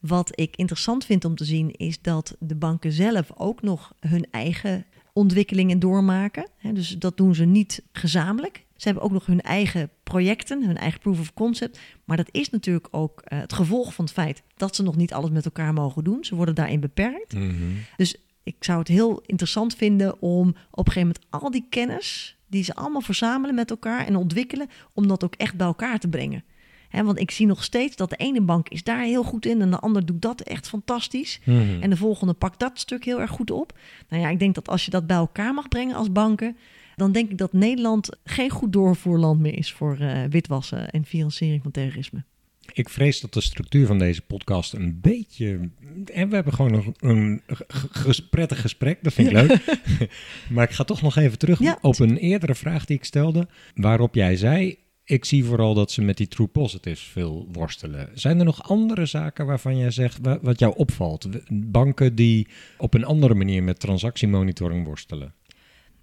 [0.00, 4.26] wat ik interessant vind om te zien is dat de banken zelf ook nog hun
[4.30, 6.48] eigen ontwikkelingen doormaken.
[6.72, 8.64] Dus dat doen ze niet gezamenlijk.
[8.76, 11.78] Ze hebben ook nog hun eigen projecten, hun eigen proof of concept.
[12.04, 15.12] Maar dat is natuurlijk ook eh, het gevolg van het feit dat ze nog niet
[15.12, 16.24] alles met elkaar mogen doen.
[16.24, 17.34] Ze worden daarin beperkt.
[17.34, 17.54] Mhm.
[17.96, 22.36] Dus ik zou het heel interessant vinden om op een gegeven moment al die kennis
[22.46, 26.08] die ze allemaal verzamelen met elkaar en ontwikkelen, om dat ook echt bij elkaar te
[26.08, 26.44] brengen.
[26.90, 29.70] Want ik zie nog steeds dat de ene bank is daar heel goed in en
[29.70, 31.40] de ander doet dat echt fantastisch.
[31.44, 31.82] Mhm.
[31.82, 33.78] En de volgende pakt dat stuk heel erg goed op.
[34.08, 36.56] Nou ja, ik denk dat als je dat bij elkaar mag brengen als banken,
[36.96, 41.62] dan denk ik dat Nederland geen goed doorvoerland meer is voor eh, witwassen en financiering
[41.62, 42.24] van terrorisme.
[42.72, 45.70] Ik vrees dat de structuur van deze podcast een beetje.
[46.14, 47.42] En we hebben gewoon een, een
[47.90, 49.78] ges- prettig gesprek, dat vind ik leuk.
[50.54, 51.78] maar ik ga toch nog even terug Ja.
[51.80, 53.48] op een eerdere vraag die ik stelde.
[53.74, 54.76] Waarop jij zei:
[55.10, 58.10] Ik zie vooral dat ze met die true positives veel worstelen.
[58.14, 61.28] Zijn er nog andere zaken waarvan jij zegt wa- wat jou opvalt?
[61.52, 65.34] Banken die op een andere manier met transactiemonitoring worstelen.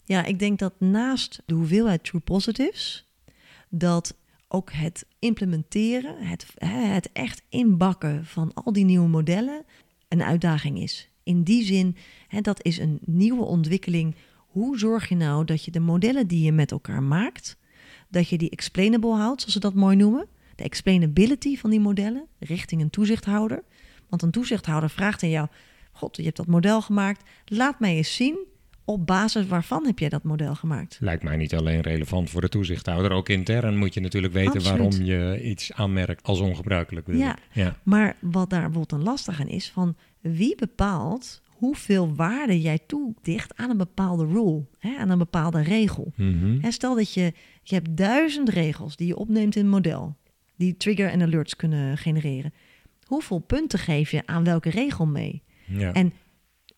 [0.05, 3.07] Ja, ik denk dat naast de hoeveelheid true positives,
[3.69, 4.17] dat
[4.47, 9.65] ook het implementeren, het, het echt inbakken van al die nieuwe modellen
[10.07, 11.09] een uitdaging is.
[11.23, 11.95] In die zin,
[12.27, 14.15] hè, dat is een nieuwe ontwikkeling.
[14.35, 17.57] Hoe zorg je nou dat je de modellen die je met elkaar maakt,
[18.09, 20.27] dat je die explainable houdt, zoals ze dat mooi noemen.
[20.55, 23.63] De explainability van die modellen richting een toezichthouder.
[24.09, 25.47] Want een toezichthouder vraagt aan jou:
[25.91, 27.23] God, je hebt dat model gemaakt.
[27.45, 28.37] Laat mij eens zien
[28.85, 30.97] op basis waarvan heb jij dat model gemaakt.
[30.99, 34.79] Lijkt mij niet alleen relevant voor de toezichthouder, ook intern moet je natuurlijk weten Absoluut.
[34.79, 37.07] waarom je iets aanmerkt als ongebruikelijk.
[37.07, 37.37] Ja.
[37.51, 37.77] ja.
[37.83, 43.57] Maar wat daar bijvoorbeeld een lastig aan is, van wie bepaalt hoeveel waarde jij toedicht
[43.57, 46.13] aan een bepaalde rule, hè, aan een bepaalde regel.
[46.15, 46.57] Mhm.
[46.61, 47.33] En stel dat je,
[47.69, 50.15] je hebt duizend regels die je opneemt in een model,
[50.55, 52.53] die trigger en alerts kunnen genereren.
[53.03, 55.43] Hoeveel punten geef je aan welke regel mee?
[55.65, 55.93] ja.
[55.93, 56.13] En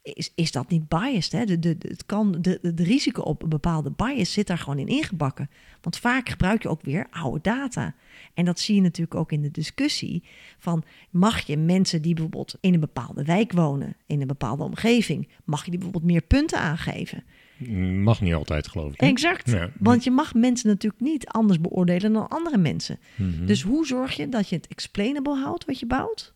[0.02, 1.32] is, is dat niet biased?
[1.32, 1.46] Hè?
[1.46, 4.80] De, de, het kan, de, de, de risico op een bepaalde bias zit daar gewoon
[4.80, 5.50] in ingebakken.
[5.82, 7.96] Want vaak gebruik je ook weer oude data.
[8.34, 10.24] En dat zie je natuurlijk ook in de discussie
[10.58, 10.84] van...
[11.10, 13.96] mag je mensen die bijvoorbeeld in een bepaalde wijk wonen...
[14.06, 15.30] in een bepaalde omgeving...
[15.46, 17.24] mag je die bijvoorbeeld meer punten aangeven?
[17.68, 19.02] Mag niet altijd, geloof ik.
[19.02, 19.52] Exact.
[19.52, 19.70] Ja.
[19.80, 23.00] Want je mag mensen natuurlijk niet anders beoordelen dan andere mensen.
[23.16, 23.46] Mhm.
[23.46, 26.34] Dus hoe zorg je dat je het explainable houdt wat je bouwt?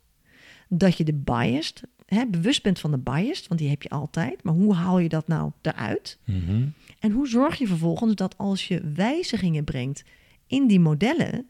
[0.69, 4.43] Dat je de biased, hè, bewust bent van de biased, want die heb je altijd.
[4.43, 6.19] Maar hoe haal je dat nou eruit?
[6.25, 6.67] Mhm.
[6.99, 10.03] En hoe zorg je vervolgens dat als je wijzigingen brengt
[10.47, 11.47] in die modellen,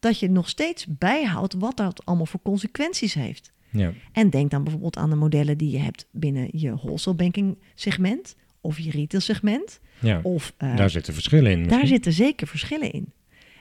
[0.00, 3.52] dat je nog steeds bijhoudt wat dat allemaal voor consequenties heeft?
[3.70, 3.92] Ja.
[4.12, 8.36] En denk dan bijvoorbeeld aan de modellen die je hebt binnen je wholesale banking segment
[8.64, 9.80] of je retail segment.
[10.00, 10.20] ja.
[10.22, 11.68] Of eh, Daar zitten verschillen in.
[11.68, 13.12] daar zitten zeker verschillen in.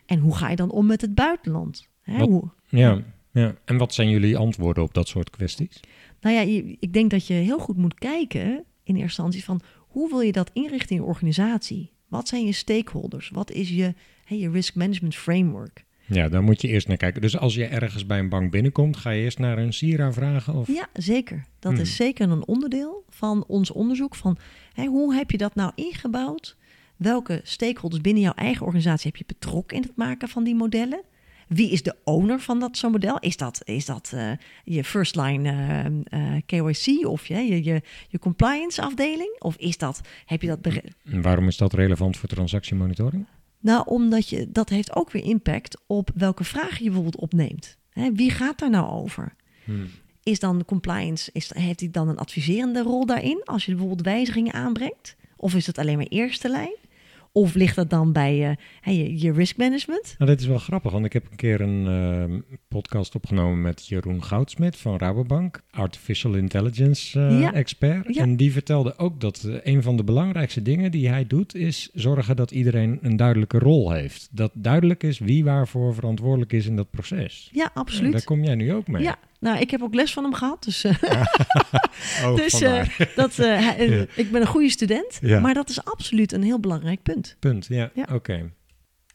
[0.05, 1.87] En hoe ga je dan om met het buitenland?
[2.01, 3.55] Hè, Wat- hoe, Ja, ja.
[3.65, 5.79] En wat zijn jullie antwoorden op dat soort kwesties?
[6.21, 8.43] Nou ja, je- ik denk dat je heel goed moet kijken
[8.83, 11.91] in eerste instantie van hoe wil je dat inrichten in je organisatie?
[12.07, 13.29] Wat zijn je stakeholders?
[13.29, 13.93] Wat is je,
[14.25, 15.85] je risk management framework?
[16.05, 17.21] Ja, daar moet je eerst naar kijken.
[17.21, 20.53] Dus als je ergens bij een bank binnenkomt, ga je eerst naar een Sira vragen?
[20.53, 20.67] Of?
[20.67, 21.45] Ja, zeker.
[21.59, 21.81] Dat Hmm.
[21.81, 24.15] is zeker een onderdeel van ons onderzoek.
[24.15, 24.37] Van
[24.75, 26.57] hoe heb je dat nou ingebouwd?
[26.97, 31.01] Welke stakeholders binnen jouw eigen organisatie heb je betrokken in het maken van die modellen?
[31.47, 33.19] Wie is de owner van dat zo'n model?
[33.19, 34.31] Is dat, is dat eh,
[34.63, 39.35] je first line eh, eh, KYC of je, je, je, je compliance afdeling?
[39.39, 43.25] Of is dat, heb je dat En waarom is dat relevant voor transactiemonitoring?
[43.63, 47.77] Nou, omdat je, dat heeft ook weer impact op welke vragen je bijvoorbeeld opneemt.
[47.89, 49.35] Hè, wie gaat daar nou over?
[50.23, 54.53] Is dan compliance, is, heeft hij dan een adviserende rol daarin als je bijvoorbeeld wijzigingen
[54.53, 55.15] aanbrengt?
[55.35, 56.75] Of is het alleen maar eerste lijn?
[57.35, 60.15] Of ligt dat dan bij eh, je, je risk management?
[60.17, 63.87] Nou, dit is wel grappig, want ik heb een keer een eh, podcast opgenomen met
[63.87, 67.53] Jeroen Goudsmit van Rabobank, artificial intelligence eh, Ja.
[67.53, 68.15] expert.
[68.15, 68.21] Ja.
[68.21, 71.89] En die vertelde ook dat eh, een van de belangrijkste dingen die hij doet, is
[71.93, 74.27] zorgen dat iedereen een duidelijke rol heeft.
[74.31, 77.49] Dat duidelijk is wie waarvoor verantwoordelijk is in dat proces.
[77.51, 78.11] Ja, Ja, absoluut.
[78.11, 79.03] daar kom jij nu ook mee.
[79.03, 80.63] Ja, nou, ik heb ook les van hem gehad.
[80.63, 80.95] Dus, eh,
[82.25, 84.05] Oh, dus eh, dat, eh, hij- Ja.
[84.15, 85.17] ik ben een goede student.
[85.21, 85.39] Ja.
[85.39, 87.35] Maar dat is absoluut een heel belangrijk punt.
[87.39, 87.91] Punt, ja.
[87.93, 88.07] Ja.
[88.13, 88.51] Oké.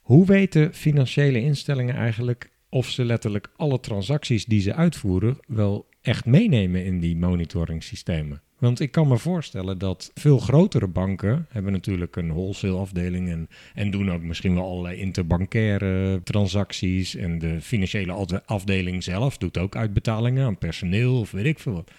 [0.01, 6.25] Hoe weten financiële instellingen eigenlijk of ze letterlijk alle transacties die ze uitvoeren wel echt
[6.25, 8.41] meenemen in die monitoringssystemen?
[8.59, 13.49] Want ik kan me voorstellen dat veel grotere banken hebben natuurlijk een wholesale afdeling en,
[13.73, 17.15] en doen ook misschien wel allerlei interbankaire transacties.
[17.15, 21.73] En de financiële afde- afdeling zelf doet ook uitbetalingen aan personeel of weet ik veel
[21.73, 21.91] wat.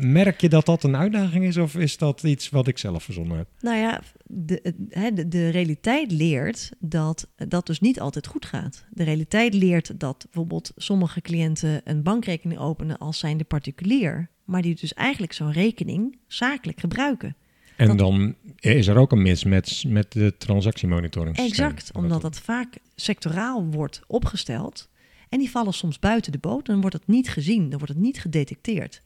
[0.00, 3.36] Merk je dat dat een uitdaging is of is dat iets wat ik zelf verzonnen
[3.36, 3.48] heb?
[3.60, 4.74] Nou ja, de,
[5.14, 8.84] de, de realiteit leert dat dat dus niet altijd goed gaat.
[8.90, 14.74] De realiteit leert dat bijvoorbeeld sommige cliënten een bankrekening openen als zijnde particulier, maar die
[14.74, 17.36] dus eigenlijk zo'n rekening zakelijk gebruiken.
[17.76, 21.36] En Dat- dan is er ook een mismatch met de transactiemonitoring.
[21.36, 24.88] Exact, omdat dat vaak sectoraal wordt opgesteld
[25.28, 26.66] en die vallen soms buiten de boot.
[26.66, 29.02] Dan wordt het niet gezien, dan wordt het niet gedetecteerd.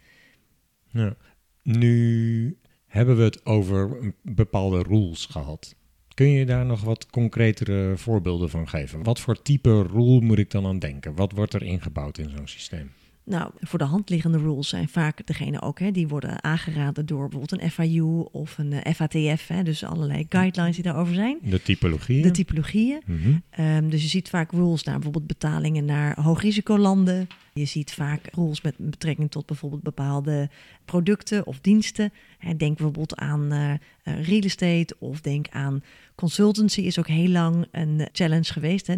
[0.90, 1.16] Ja.
[1.62, 5.74] Nu hebben we het over bepaalde rules gehad.
[6.14, 9.02] Kun je daar nog wat concretere voorbeelden van geven?
[9.02, 11.14] Wat voor type rule moet ik dan aan denken?
[11.14, 12.90] Wat wordt er ingebouwd in zo'n systeem?
[13.27, 17.29] Nou, voor de hand liggende rules zijn vaak degene ook, hè, die worden aangeraden door
[17.29, 21.39] bijvoorbeeld een FIU of een eh, FATF, hè, dus allerlei guidelines die daarover zijn.
[21.43, 22.23] De typologieën?
[22.23, 23.03] De typologieën.
[23.07, 23.35] Mhm.
[23.51, 27.29] Ehm, dus je ziet vaak rules naar bijvoorbeeld betalingen naar hoogrisicolanden.
[27.53, 30.51] Je ziet vaak rules met betrekking tot bijvoorbeeld bepaalde
[30.85, 32.13] producten of diensten.
[32.57, 33.79] Denk bijvoorbeeld aan eh, eh,
[34.27, 35.83] real estate of denk aan
[36.14, 38.87] consultancy is ook heel lang een eh, challenge geweest.
[38.87, 38.96] Hè.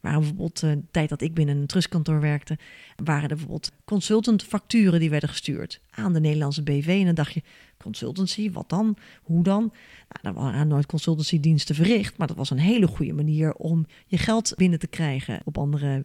[0.00, 2.58] Maar bijvoorbeeld eh, de tijd dat ik binnen een trustkantoor werkte,
[3.04, 6.86] waren er bijvoorbeeld consultant facturen die werden gestuurd aan de Nederlandse BV.
[6.86, 7.42] En dan dacht je,
[7.78, 8.96] consultancy, wat dan?
[9.22, 9.60] Hoe dan?
[9.60, 14.18] Nou, daar waren nooit consultancydiensten verricht, maar dat was een hele goede manier om je
[14.18, 16.04] geld binnen te krijgen op andere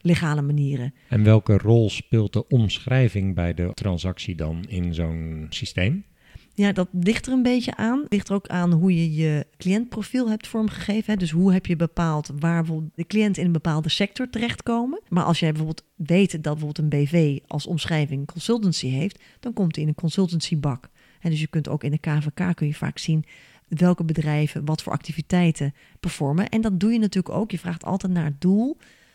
[0.00, 0.94] legale manieren.
[1.08, 6.04] En welke rol speelt de omschrijving bij de transactie dan in zo'n systeem?
[6.54, 8.04] Ja, dat ligt er een beetje aan.
[8.08, 11.12] Ligt er ook aan hoe je je cliëntprofiel hebt vormgegeven.
[11.12, 11.18] Hè.
[11.18, 15.00] Dus hoe heb je bepaald waar de cliënt in een bepaalde sector terechtkomen.
[15.08, 19.74] Maar als jij bijvoorbeeld weet dat bijvoorbeeld een BV als omschrijving consultancy heeft, dan komt
[19.74, 20.88] hij in een consultancybak.
[21.20, 23.24] En dus je kunt ook in de KVK kun je vaak zien
[23.68, 26.48] welke bedrijven wat voor activiteiten performen.
[26.48, 27.50] En dat doe je natuurlijk ook.
[27.50, 28.70] Je vraagt altijd naar het doel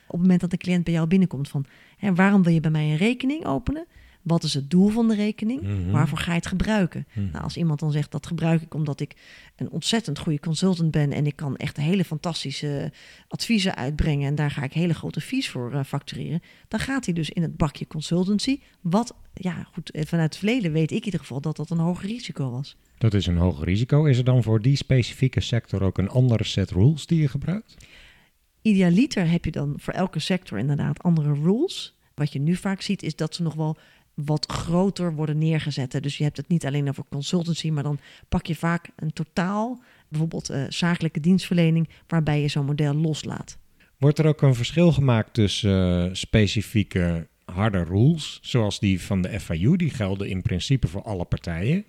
[0.07, 1.65] op het moment dat de cliënt bij jou binnenkomt van
[1.97, 3.85] hè, waarom wil je bij mij een rekening openen?
[4.27, 5.61] Wat is het doel van de rekening?
[5.61, 5.91] Mhm.
[5.91, 7.07] Waarvoor ga je het gebruiken?
[7.13, 7.31] Mhm.
[7.31, 9.15] Nou, als iemand dan zegt dat gebruik ik omdat ik
[9.55, 12.91] een ontzettend goede consultant ben en ik kan echt hele fantastische
[13.27, 17.13] adviezen uitbrengen en daar ga ik hele grote fees voor eh, factureren, dan gaat hij
[17.13, 18.59] dus in het bakje consultancy.
[18.81, 21.77] Wat, ja, goed, eh, vanuit het verleden weet ik in ieder geval dat dat een
[21.77, 22.77] hoger risico was.
[22.97, 24.05] Dat is een hoger risico.
[24.05, 27.77] Is er dan voor die specifieke sector ook een andere set rules die je gebruikt?
[28.61, 31.97] Idealiter heb je dan voor elke sector inderdaad andere rules.
[32.13, 33.77] Wat je nu vaak ziet is dat ze nog wel
[34.25, 36.03] wat groter worden neergezet.
[36.03, 37.99] Dus je hebt het niet alleen over consultancy, maar dan
[38.29, 43.57] pak je vaak een totaal, bijvoorbeeld eh, zakelijke dienstverlening, waarbij je zo'n model loslaat.
[43.97, 49.39] Wordt er ook een verschil gemaakt tussen eh, specifieke harde rules, zoals die van de
[49.39, 51.85] FIU, die gelden in principe voor alle partijen.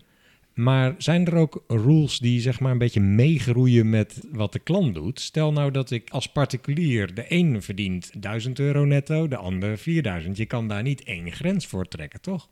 [0.58, 4.94] Maar zijn er ook rules die zeg maar een beetje meegroeien met wat de klant
[4.94, 5.20] doet?
[5.20, 10.36] Stel nou dat ik als particulier, de een verdient 1000 euro netto, de ander 4000.
[10.36, 12.48] Je kan daar niet één grens voor trekken, toch?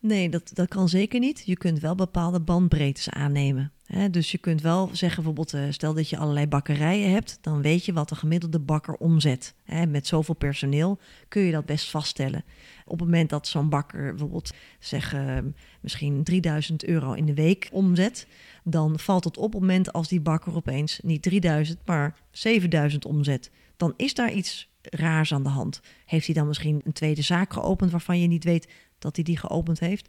[0.00, 1.42] Nee, dat, dat kan zeker niet.
[1.44, 3.72] Je kunt wel bepaalde bandbreedtes aannemen.
[4.10, 7.84] Dus je kunt wel zeggen, bijvoorbeeld, eh, stel dat je allerlei bakkerijen hebt, dan weet
[7.84, 9.54] je wat de gemiddelde bakker omzet.
[9.88, 12.44] Met zoveel personeel kun je dat best vaststellen.
[12.84, 15.38] Op het moment dat zo'n bakker bijvoorbeeld, zeg, eh,
[15.80, 18.26] misschien 3000 euro in de week omzet,
[18.64, 23.04] dan valt het op op het moment als die bakker opeens niet 3000, maar 7000
[23.04, 23.50] omzet.
[23.76, 25.80] Dan is daar iets raars aan de hand.
[26.06, 28.68] Heeft hij dan misschien een tweede zaak geopend waarvan je niet weet
[29.06, 30.08] dat hij die geopend heeft?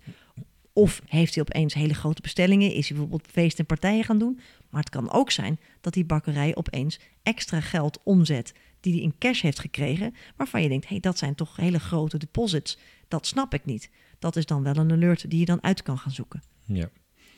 [0.73, 2.73] Of heeft hij opeens hele grote bestellingen?
[2.73, 4.39] Is hij bijvoorbeeld feesten en partijen gaan doen?
[4.69, 9.17] Maar het kan ook zijn dat die bakkerij opeens extra geld omzet die hij in
[9.19, 12.77] cash heeft gekregen, waarvan je denkt, hé, hey, dat zijn toch hele grote deposits.
[13.07, 13.89] Dat snap ik niet.
[14.19, 16.41] Dat is dan wel een alert die je dan uit kan gaan zoeken.
[16.65, 16.89] Ja.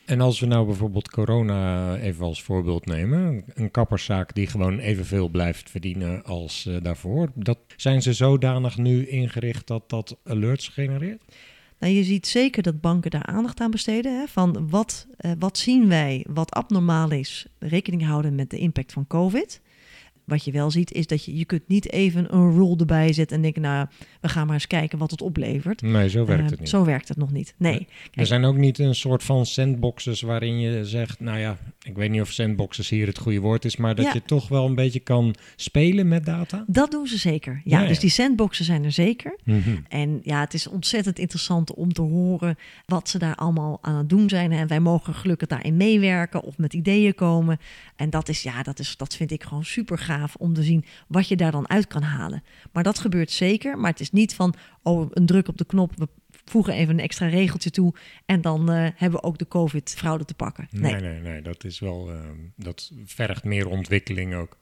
[0.06, 5.28] En als we nou bijvoorbeeld corona even als voorbeeld nemen, een kapperszaak die gewoon evenveel
[5.28, 11.22] blijft verdienen als uh, daarvoor, dat, zijn ze zodanig nu ingericht dat dat alerts genereert?
[11.80, 14.18] Nou, je ziet zeker dat banken daar aandacht aan besteden.
[14.18, 18.92] Hè, van wat, uh, wat zien wij, wat abnormaal is, rekening houden met de impact
[18.92, 19.60] van COVID.
[20.30, 23.36] Wat je wel ziet is dat je, je kunt niet even een rule erbij zetten
[23.36, 23.86] en denken, nou,
[24.20, 25.82] we gaan maar eens kijken wat het oplevert.
[25.82, 26.68] Nee, zo werkt uh, het niet.
[26.68, 27.54] Zo werkt het nog niet.
[27.56, 27.78] Nee.
[27.78, 31.96] Kijk, er zijn ook niet een soort van sandboxes waarin je zegt, nou ja, ik
[31.96, 34.12] weet niet of sandboxes hier het goede woord is, maar dat Ja.
[34.12, 36.64] je toch wel een beetje kan spelen met data.
[36.66, 37.60] dat doen ze zeker.
[37.64, 39.36] Ja, Ja, dus die sandboxen zijn er zeker.
[39.44, 39.70] Mhm.
[39.88, 44.08] En ja, het is ontzettend interessant om te horen wat ze daar allemaal aan het
[44.08, 44.52] doen zijn.
[44.52, 47.58] En wij mogen gelukkig daarin meewerken of met ideeën komen.
[47.96, 50.84] En dat is, ja, dat, is, dat vind ik gewoon super gaaf om te zien
[51.08, 52.42] wat je daar dan uit kan halen.
[52.72, 53.78] Maar dat gebeurt zeker.
[53.78, 56.08] Maar het is niet van, oh, een druk op de knop, we
[56.44, 57.94] voegen even een extra regeltje toe.
[58.26, 60.68] En dan eh, hebben we ook de COVID-fraude te pakken.
[60.70, 60.92] Nee.
[60.92, 62.18] Nee, nee, nee, dat is wel, eh,
[62.56, 64.58] dat vergt meer ontwikkeling ook.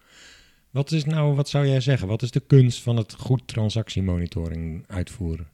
[0.71, 2.09] Wat is nou, wat zou jij zeggen?
[2.09, 5.49] Wat is de kunst van het goed transactiemonitoring uitvoeren?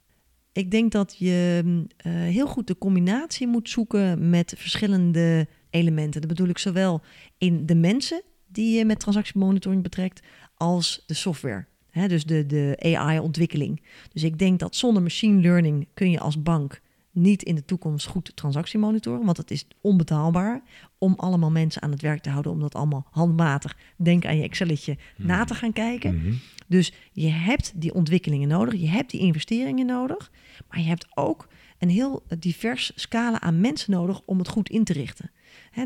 [0.52, 6.20] Ik denk dat je mm, eh, heel goed de combinatie moet zoeken met verschillende elementen.
[6.20, 7.02] Dat bedoel ik zowel
[7.38, 8.22] in de mensen
[8.54, 10.22] die je met transactiemonitoring betrekt,
[10.54, 11.66] als de software.
[11.90, 13.82] Hè, dus de, de AI-ontwikkeling.
[14.12, 16.80] Dus ik denk dat zonder machine learning kun je als bank
[17.14, 20.62] niet in de toekomst goed transactie monitoren, want het is onbetaalbaar
[20.98, 24.42] om allemaal mensen aan het werk te houden om dat allemaal handmatig, denk aan je
[24.42, 26.16] Excelletje, na te gaan kijken.
[26.16, 26.34] Mhm.
[26.66, 30.30] Dus je hebt die ontwikkelingen nodig, je hebt die investeringen nodig,
[30.68, 34.84] maar je hebt ook een heel divers scala aan mensen nodig om het goed in
[34.84, 35.30] te richten.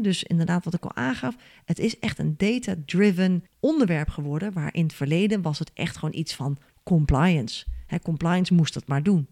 [0.03, 4.83] Dus inderdaad, wat ik al aangaf, het is echt een data-driven onderwerp geworden, waar in
[4.83, 7.65] het verleden was het echt gewoon iets van compliance.
[8.03, 9.29] Compliance moest dat maar doen.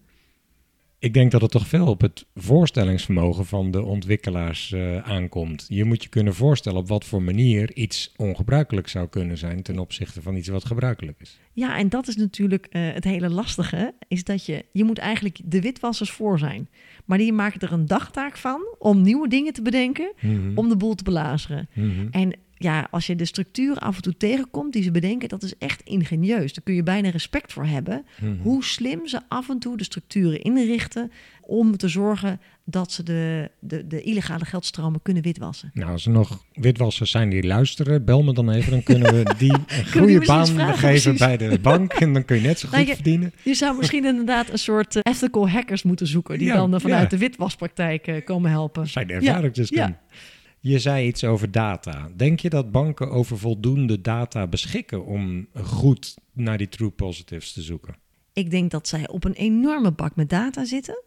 [0.99, 5.65] Ik denk dat het toch veel op het voorstellingsvermogen van de ontwikkelaars eh, aankomt.
[5.67, 9.79] Je moet je kunnen voorstellen op wat voor manier iets ongebruikelijk zou kunnen zijn ten
[9.79, 11.39] opzichte van iets wat gebruikelijk is.
[11.53, 15.39] Ja, en dat is natuurlijk eh, het hele lastige, is dat je, je moet eigenlijk
[15.45, 16.69] de witwassers voor zijn.
[17.05, 20.51] Maar die maken er een dagtaak van om nieuwe dingen te bedenken, Mhm.
[20.57, 21.69] om de boel te belazeren.
[21.73, 22.07] Mhm.
[22.11, 25.53] En ja, als je de structuur af en toe tegenkomt die ze bedenken, dat is
[25.57, 26.53] echt ingenieus.
[26.53, 28.05] Daar kun je bijna respect voor hebben.
[28.21, 28.31] Mhm.
[28.41, 33.51] Hoe slim ze af en toe de structuren inrichten om te zorgen dat ze de,
[33.59, 35.71] de, de illegale geldstromen kunnen witwassen.
[35.73, 38.71] Nou, als er nog witwassers zijn die luisteren, bel me dan even.
[38.71, 41.37] Dan kunnen we die een goede baan vragen, geven precies.
[41.37, 41.93] bij de bank.
[41.93, 43.31] En dan kun je net zo goed Nou, je- verdienen.
[43.43, 46.79] Je zou misschien inderdaad een soort eh, ethical hackers moeten zoeken die Ja, dan eh,
[46.79, 47.07] vanuit ja.
[47.09, 48.87] de witwaspraktijk eh, komen helpen.
[48.87, 49.97] Zijn ervaringsdeskundigen.
[50.09, 50.15] ja.
[50.59, 52.09] Je zei iets over data.
[52.15, 57.61] Denk je dat banken over voldoende data beschikken om goed naar die true positives te
[57.61, 57.95] zoeken?
[58.33, 61.03] Ik denk dat zij op een enorme bak met data zitten.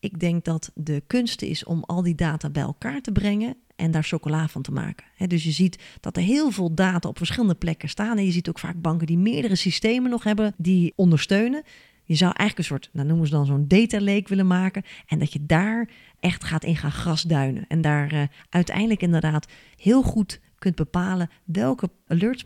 [0.00, 3.90] Ik denk dat de kunst is om al die data bij elkaar te brengen en
[3.90, 5.06] daar chocola van te maken.
[5.28, 8.18] Dus je ziet dat er heel veel data op verschillende plekken staan.
[8.18, 11.62] En je ziet ook vaak banken die meerdere systemen nog hebben die ondersteunen.
[12.06, 14.82] Je zou eigenlijk een soort, nou noemen ze dan zo'n data lake willen maken.
[15.06, 15.90] En dat je daar
[16.20, 17.64] echt gaat in gaan grasduinen.
[17.68, 22.44] En daar eh, uiteindelijk inderdaad heel goed kunt bepalen welke alerts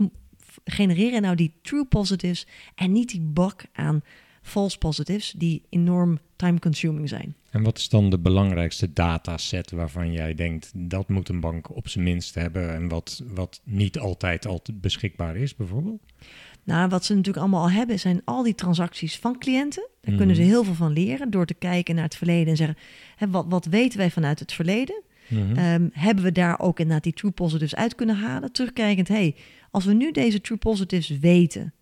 [0.65, 4.03] genereren nou die true positives en niet die bak aan
[4.43, 7.35] false positives die enorm time consuming zijn.
[7.51, 11.89] En wat is dan de belangrijkste dataset waarvan jij denkt dat moet een bank op
[11.89, 16.03] zijn minst hebben en wat, wat niet altijd altijd beschikbaar is bijvoorbeeld?
[16.65, 19.89] Nou, wat ze natuurlijk allemaal al hebben, zijn al die transacties van cliënten.
[19.91, 20.17] Daar Mhm.
[20.17, 22.77] kunnen ze heel veel van leren door te kijken naar het verleden en zeggen:
[23.17, 25.03] hè, wat, wat weten wij vanuit het verleden?
[25.29, 25.57] Mhm.
[25.57, 28.53] Ehm, hebben we daar ook inderdaad die true positives uit kunnen halen?
[28.53, 29.35] Terugkijkend, hey,
[29.71, 31.73] als we nu deze true positives weten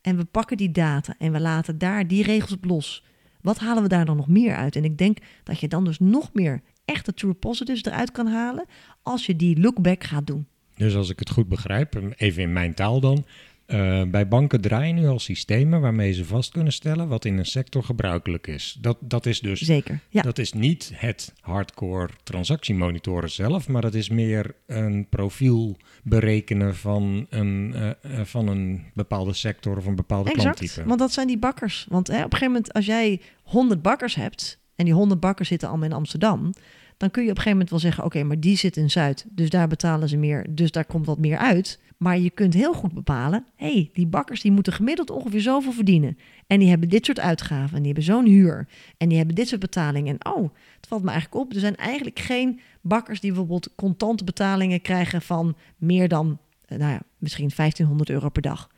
[0.00, 3.04] en we pakken die data en we laten daar die regels op los,
[3.40, 4.76] wat halen we daar dan nog meer uit?
[4.76, 8.64] En ik denk dat je dan dus nog meer echte true positives eruit kan halen
[9.02, 10.46] als je die look-back gaat doen.
[10.74, 13.24] Dus als ik het goed begrijp, even in mijn taal dan.
[13.68, 17.46] Eh, bij banken draaien nu al systemen waarmee ze vast kunnen stellen wat in een
[17.46, 18.76] sector gebruikelijk is.
[18.80, 20.22] Dat, dat is dus Zeker, ja.
[20.22, 27.26] Dat is niet het hardcore transactiemonitoren zelf, maar dat is meer een profiel berekenen van
[27.30, 27.90] een, eh,
[28.20, 30.88] eh, van een bepaalde sector of een bepaalde Exact, klanttype.
[30.88, 31.86] want dat zijn die bakkers.
[31.88, 35.48] Want hè, op een gegeven moment, als jij 100 bakkers hebt en die 100 bakkers
[35.48, 36.52] zitten allemaal in Amsterdam,
[36.96, 39.26] dan kun je op een gegeven moment wel zeggen: oké, maar die zit in Zuid,
[39.30, 41.80] dus daar betalen ze meer, dus daar komt wat meer uit.
[41.98, 45.72] Maar je kunt heel goed bepalen, hé, hey, die bakkers die moeten gemiddeld ongeveer zoveel
[45.72, 46.18] verdienen.
[46.46, 49.48] En die hebben dit soort uitgaven, en die hebben zo'n huur, en die hebben dit
[49.48, 50.18] soort betalingen.
[50.18, 54.24] En oh, het valt me eigenlijk op, er zijn eigenlijk geen bakkers die bijvoorbeeld contante
[54.24, 58.70] betalingen krijgen van meer dan, eh, nou ja, misschien 1500 euro per dag.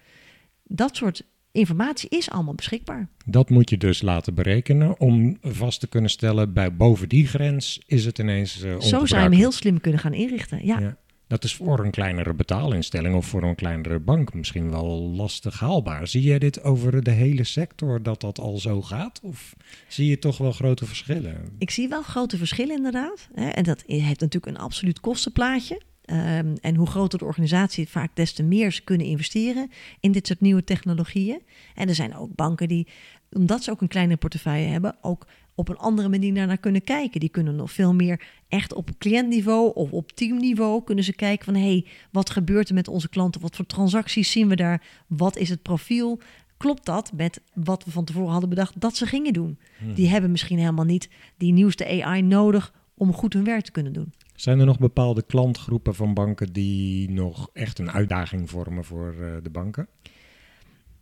[0.65, 3.09] Dat soort informatie is allemaal beschikbaar.
[3.27, 7.83] Dat moet je dus laten berekenen om vast te kunnen stellen, bij boven die grens
[7.87, 10.79] is het ineens uh, Zo zou je hem heel slim kunnen gaan inrichten, ja.
[10.79, 10.97] ja.
[11.31, 16.09] Dat is voor een kleinere betaalinstelling of voor een kleinere bank misschien wel lastig haalbaar.
[16.09, 19.21] Zie jij dit over de hele sector dat dat al zo gaat?
[19.23, 19.55] Of
[19.89, 21.49] zie je toch wel grote verschillen?
[21.59, 23.29] Ik zie wel grote verschillen inderdaad.
[23.35, 25.81] En dat heeft natuurlijk een absoluut kostenplaatje.
[26.05, 29.71] Ehm, en hoe groter de organisatie, vaak des te meer ze kunnen investeren
[30.01, 31.41] in dit soort nieuwe technologieën.
[31.75, 32.87] En er zijn ook banken die,
[33.33, 37.21] omdat ze ook een kleine portefeuille hebben, ook op een andere manier naar kunnen kijken.
[37.21, 41.55] Die kunnen nog veel meer echt op cliëntniveau of op teamniveau kunnen ze kijken van
[41.55, 43.41] hé, hey, wat gebeurt er met onze klanten?
[43.41, 44.83] Wat voor transacties zien we daar?
[45.07, 46.21] Wat is het profiel?
[46.57, 49.59] Klopt dat met wat we van tevoren hadden bedacht dat ze gingen doen?
[49.79, 49.95] Hmm.
[49.95, 53.93] Die hebben misschien helemaal niet die nieuwste AI nodig om goed hun werk te kunnen
[53.93, 54.13] doen.
[54.35, 59.37] Zijn er nog bepaalde klantgroepen van banken die nog echt een uitdaging vormen voor uh,
[59.43, 59.89] de banken?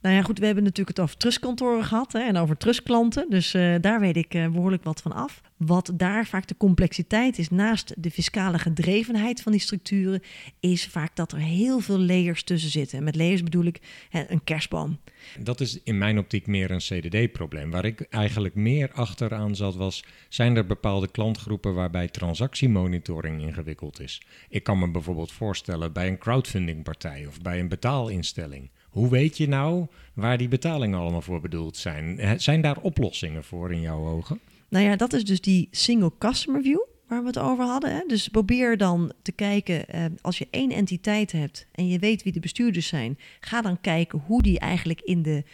[0.00, 3.30] Nou ja, goed, we hebben natuurlijk het over trustkantoren gehad hè, en over trustklanten.
[3.30, 5.40] Dus uh, daar weet ik uh, behoorlijk wat van af.
[5.56, 10.22] Wat daar vaak de complexiteit is, naast de fiscale gedrevenheid van die structuren,
[10.60, 12.98] is vaak dat er heel veel layers tussen zitten.
[12.98, 14.98] En met layers bedoel ik hè, een kerstboom.
[15.40, 17.70] Dat is in mijn optiek meer een CDD-probleem.
[17.70, 24.22] Waar ik eigenlijk meer achteraan zat was, zijn er bepaalde klantgroepen waarbij transactiemonitoring ingewikkeld is?
[24.48, 29.48] Ik kan me bijvoorbeeld voorstellen bij een crowdfundingpartij of bij een betaalinstelling hoe weet je
[29.48, 32.40] nou waar die betalingen allemaal voor bedoeld zijn?
[32.40, 34.40] Zijn daar oplossingen voor in jouw ogen?
[34.68, 37.94] Nou ja, dat is dus die single customer view waar we het over hadden.
[37.94, 38.02] Hè?
[38.06, 42.32] Dus probeer dan te kijken, eh, als je één entiteit hebt en je weet wie
[42.32, 45.44] de bestuurders zijn, ga dan kijken hoe die eigenlijk in de,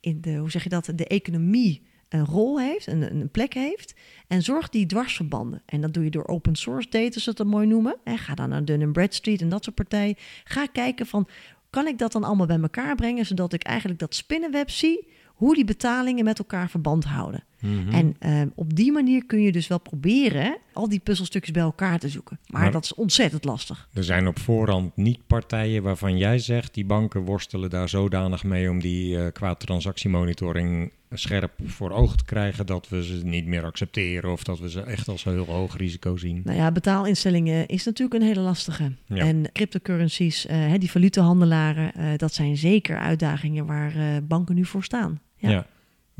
[0.00, 3.94] in de hoe zeg je dat, de economie een rol heeft, een, een plek heeft.
[4.26, 5.62] En zorg die dwarsverbanden.
[5.66, 7.96] En dat doe je door open source data, zoals dat mooi noemen.
[8.04, 10.16] ga dan naar Dun Bradstreet en dat soort partijen.
[10.44, 11.28] Ga kijken van
[11.70, 15.54] kan ik dat dan allemaal bij elkaar brengen, zodat ik eigenlijk dat spinnenweb zie, hoe
[15.54, 17.44] die betalingen met elkaar verband houden.
[17.60, 17.94] Mhm.
[17.94, 21.98] En uh, op die manier kun je dus wel proberen al die puzzelstukjes bij elkaar
[21.98, 22.38] te zoeken.
[22.46, 23.88] Maar, dat is ontzettend lastig.
[23.92, 28.70] Er zijn op voorhand niet partijen waarvan jij zegt, die banken worstelen daar zodanig mee
[28.70, 33.64] om die uh, qua transactiemonitoring scherp voor ogen te krijgen dat we ze niet meer
[33.64, 36.40] accepteren of dat we ze echt als heel hoog risico zien.
[36.44, 38.92] Nou ja, betaalinstellingen is natuurlijk een hele lastige.
[39.08, 45.20] En cryptocurrencies, uh, die valutehandelaren, uh, dat zijn zeker uitdagingen waar banken nu voor staan.
[45.36, 45.50] Ja.
[45.50, 45.66] ja.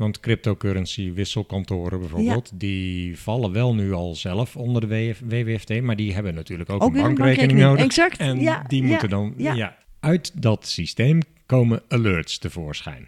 [0.01, 6.13] Want cryptocurrency wisselkantoren bijvoorbeeld, die vallen wel nu al zelf onder de WWFT, maar die
[6.13, 7.85] hebben natuurlijk ook, een bankrekening, nodig.
[7.85, 8.17] Exact.
[8.17, 9.77] En ja, die moeten dan ja.
[9.99, 13.07] uit dat systeem komen alerts tevoorschijn.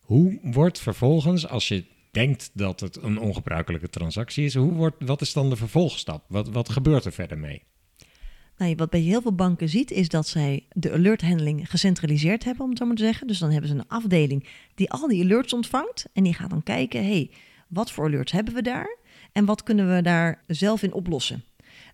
[0.00, 5.20] Hoe wordt vervolgens, als je denkt dat het een ongebruikelijke transactie is, hoe wordt, wat
[5.20, 6.24] is dan de vervolgstap?
[6.28, 7.62] Wat, wat gebeurt er verder mee?
[8.60, 12.68] Nou, wat bij heel veel banken ziet, is dat zij de alerthandling gecentraliseerd hebben, om
[12.68, 13.26] het zo maar te zeggen.
[13.26, 16.06] Dus dan hebben ze een afdeling die al die alerts ontvangt.
[16.12, 17.30] En die gaat dan kijken, hey,
[17.68, 18.96] wat voor alerts hebben we daar?
[19.32, 21.44] En wat kunnen we daar zelf in oplossen?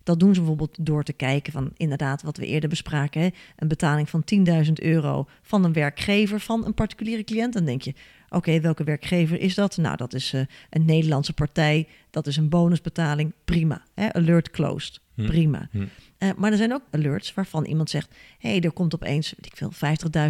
[0.03, 3.21] Dat doen ze bijvoorbeeld door te kijken van inderdaad wat we eerder bespraken.
[3.21, 3.29] Hè?
[3.55, 4.23] Een betaling van
[4.65, 7.53] 10.000 euro van een werkgever van een particuliere cliënt.
[7.53, 7.93] Dan denk je,
[8.29, 9.77] oké, welke werkgever is dat?
[9.77, 11.87] Nou, dat is uh, een Nederlandse partij.
[12.09, 13.33] Dat is een bonusbetaling.
[13.45, 13.83] Prima.
[13.93, 14.13] Hè?
[14.13, 14.99] Alert closed.
[15.17, 15.25] Hm.
[15.25, 15.67] Prima.
[15.71, 15.77] Hm.
[16.19, 19.45] Uh, maar er zijn ook alerts waarvan iemand zegt: hé, hey, er komt opeens, weet
[19.45, 19.71] ik veel,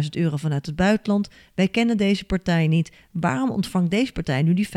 [0.02, 1.28] 50.000 euro vanuit het buitenland.
[1.54, 2.92] Wij kennen deze partij niet.
[3.10, 4.68] Waarom ontvangt deze partij nu die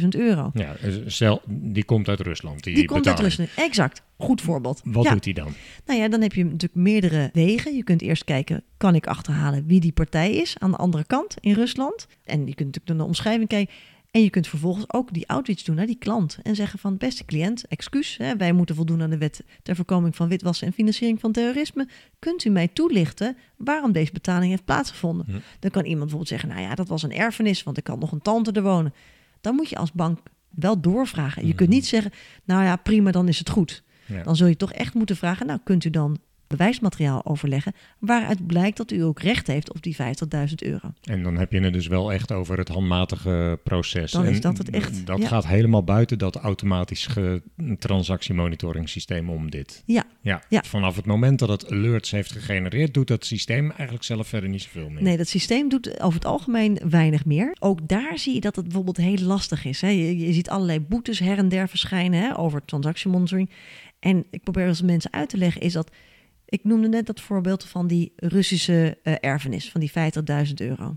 [0.00, 0.50] 50.000 euro?
[0.54, 2.62] Ja, stel, die komt uit Rusland.
[2.62, 4.02] Die, die komt uit Rusland, exact.
[4.16, 4.80] Goed voorbeeld.
[4.84, 5.54] Wat doet hij dan?
[5.86, 7.76] Nou ja, dan heb je natuurlijk meerdere wegen.
[7.76, 11.36] Je kunt eerst kijken, kan ik achterhalen wie die partij is aan de andere kant
[11.40, 12.06] in Rusland?
[12.24, 13.74] En je kunt natuurlijk naar de omschrijving kijken.
[14.14, 17.24] En je kunt vervolgens ook die outreach doen naar die klant en zeggen van beste
[17.24, 21.20] cliënt, excuus, hè, wij moeten voldoen aan de wet ter voorkoming van witwassen en financiering
[21.20, 21.88] van terrorisme.
[22.18, 25.26] Kunt u mij toelichten waarom deze betaling heeft plaatsgevonden?
[25.26, 25.38] Hm.
[25.58, 28.12] Dan kan iemand bijvoorbeeld zeggen, nou ja, dat was een erfenis, want ik had nog
[28.12, 28.94] een tante er wonen.
[29.40, 31.46] Dan moet je als bank wel doorvragen.
[31.46, 31.74] Je kunt hm.
[31.74, 32.12] niet zeggen,
[32.44, 33.82] nou ja, prima, dan is het goed.
[34.24, 36.18] Dan zul je toch echt moeten vragen, nou kunt u dan
[36.56, 37.72] bewijsmateriaal overleggen.
[37.98, 40.92] Waaruit blijkt dat u ook recht heeft op die 50.000 euro.
[41.02, 44.12] En dan heb je het dus wel echt over het handmatige proces.
[44.12, 45.06] Dan is dat het echt.
[45.06, 47.42] Dat gaat helemaal buiten dat automatische
[47.78, 49.82] transactiemonitoring systeem om dit.
[49.86, 50.04] Ja.
[50.20, 50.42] ja.
[50.48, 50.62] Ja.
[50.62, 54.62] Vanaf het moment dat het alerts heeft gegenereerd, doet dat systeem eigenlijk zelf verder niet
[54.62, 55.02] zoveel meer.
[55.02, 57.56] Nee, dat systeem doet over het algemeen weinig meer.
[57.60, 59.80] Ook daar zie je dat het bijvoorbeeld heel lastig is.
[59.80, 59.88] Hè.
[59.88, 63.50] Je, je ziet allerlei boetes her en der verschijnen hè, over transactiemonitoring.
[64.00, 65.90] En ik probeer als mensen uit te leggen, is dat
[66.44, 69.92] Ik noemde net dat voorbeeld van die Russische uh, erfenis, van die
[70.46, 70.96] 50.000 euro.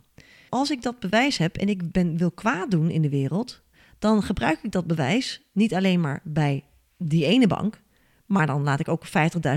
[0.50, 3.62] Als ik dat bewijs heb en ik ben, wil kwaad doen in de wereld,
[4.00, 6.64] dan gebruik ik dat bewijs niet alleen maar bij
[6.98, 7.82] die ene bank,
[8.26, 9.08] maar dan laat ik ook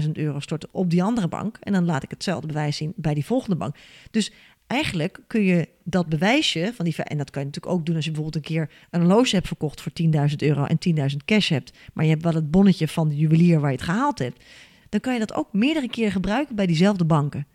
[0.02, 1.56] 50.000 euro storten op die andere bank.
[1.60, 3.76] En dan laat ik hetzelfde bewijs zien bij die volgende bank.
[4.10, 4.32] Dus
[4.66, 6.96] eigenlijk kun je dat bewijsje van die.
[6.96, 9.46] En dat kan je natuurlijk ook doen als je bijvoorbeeld een keer een horloge hebt
[9.46, 10.78] verkocht voor 10.000 euro en
[11.10, 11.72] 10.000 cash hebt.
[11.92, 14.44] Maar je hebt wel het bonnetje van de juwelier waar je het gehaald hebt.
[14.90, 17.46] Dan kan je dat ook meerdere keren gebruiken bij diezelfde banken.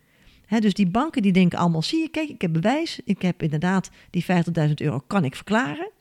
[0.59, 2.99] dus die banken die denken allemaal, zie je, kijk, ik heb bewijs.
[3.03, 4.25] Ik heb inderdaad die
[4.67, 5.91] 50.000 euro kan ik verklaren.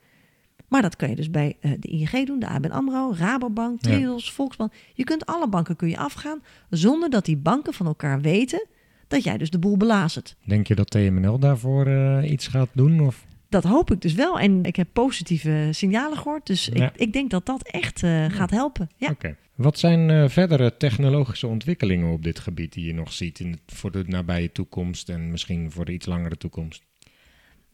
[0.67, 4.25] Maar dat kun je dus bij uh, de ING doen, de ABN AMRO, Rabobank, Triodos,
[4.25, 4.31] ja.
[4.31, 4.73] Volksbank.
[4.93, 8.67] Je kunt alle banken kun je afgaan zonder dat die banken van elkaar weten
[9.07, 10.35] dat jij dus de boel belazert.
[10.43, 12.99] Denk je dat TMNL daarvoor uh, iets gaat doen?
[12.99, 13.25] Of?
[13.55, 14.39] Dat hoop ik dus wel.
[14.39, 16.45] En ik heb positieve signalen gehoord.
[16.45, 16.85] Dus ja.
[16.85, 18.89] ik, ik, denk dat dat echt uh, gaat helpen.
[18.97, 19.09] Ja.
[19.09, 19.35] Oké.
[19.55, 23.91] Wat zijn uh, verdere technologische ontwikkelingen op dit gebied die je nog ziet in voor
[23.91, 26.83] de nabije toekomst en misschien voor de iets langere toekomst?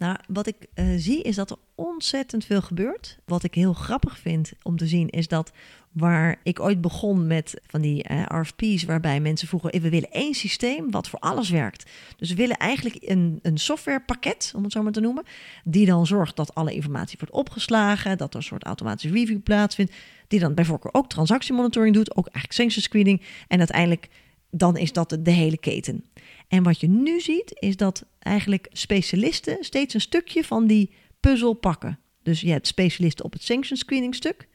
[0.01, 3.17] Nou, wat ik uh, zie is dat er ontzettend veel gebeurt.
[3.25, 5.51] Wat ik heel grappig vind om te zien is dat
[5.91, 10.33] waar ik ooit begon met van die uh, RFP's, waarbij mensen vroegen: we willen één
[10.33, 11.91] systeem wat voor alles werkt.
[12.17, 15.23] Dus we willen eigenlijk een, een softwarepakket, om het zo maar te noemen,
[15.63, 19.93] die dan zorgt dat alle informatie wordt opgeslagen, dat er een soort automatische review plaatsvindt,
[20.27, 24.09] die dan bij voorkeur ook transactiemonitoring doet, ook eigenlijk screening en uiteindelijk
[24.51, 26.03] dan is dat de hele keten.
[26.51, 31.53] En wat je nu ziet, is dat eigenlijk specialisten steeds een stukje van die puzzel
[31.53, 31.99] pakken.
[32.23, 34.47] Dus je hebt specialisten op het sanction screening stuk.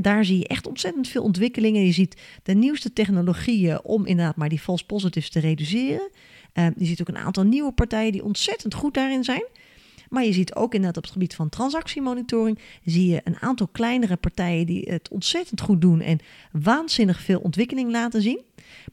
[0.00, 1.84] Daar zie je echt ontzettend veel ontwikkelingen.
[1.84, 6.10] Je ziet de nieuwste technologieën om inderdaad maar die false positives te reduceren.
[6.54, 9.46] Uh, je ziet ook een aantal nieuwe partijen die ontzettend goed daarin zijn.
[10.08, 14.16] Maar je ziet ook inderdaad op het gebied van transactiemonitoring, zie je een aantal kleinere
[14.16, 16.18] partijen die het ontzettend goed doen en
[16.52, 18.42] waanzinnig veel ontwikkeling laten zien.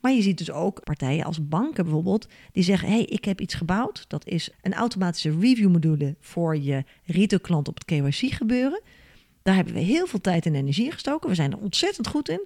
[0.02, 3.54] Maar je ziet dus ook partijen als banken bijvoorbeeld, die zeggen: hey, ik heb iets
[3.54, 4.06] gebouwd.
[4.08, 8.82] Dat is een automatische review module voor je retailklant op het KYC gebeuren.
[9.42, 11.30] Daar hebben we heel veel tijd en energie gestoken.
[11.30, 12.42] We zijn er ontzettend goed in.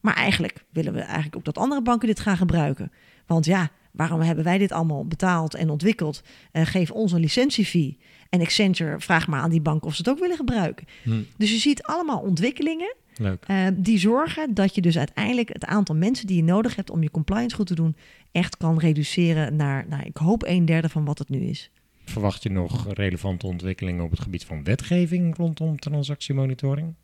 [0.00, 2.92] Maar eigenlijk willen we eigenlijk ook dat andere banken dit gaan gebruiken.
[3.26, 6.22] Want ja, waarom hebben wij dit allemaal betaald en ontwikkeld?
[6.52, 7.98] Uh, geef ons een licentiefee.
[8.28, 10.86] En Accenture, vraag maar aan die bank of ze het ook willen gebruiken.
[11.02, 11.22] Hm.
[11.36, 16.26] Dus je ziet allemaal ontwikkelingen uh, die zorgen dat je dus uiteindelijk het aantal mensen
[16.26, 17.96] die je nodig hebt om je compliance goed te doen,
[18.32, 21.70] echt kan reduceren naar, nou, ik hoop een derde van wat het nu is.
[22.04, 26.94] Verwacht je nog relevante ontwikkelingen op het gebied van wetgeving rondom transactiemonitoring?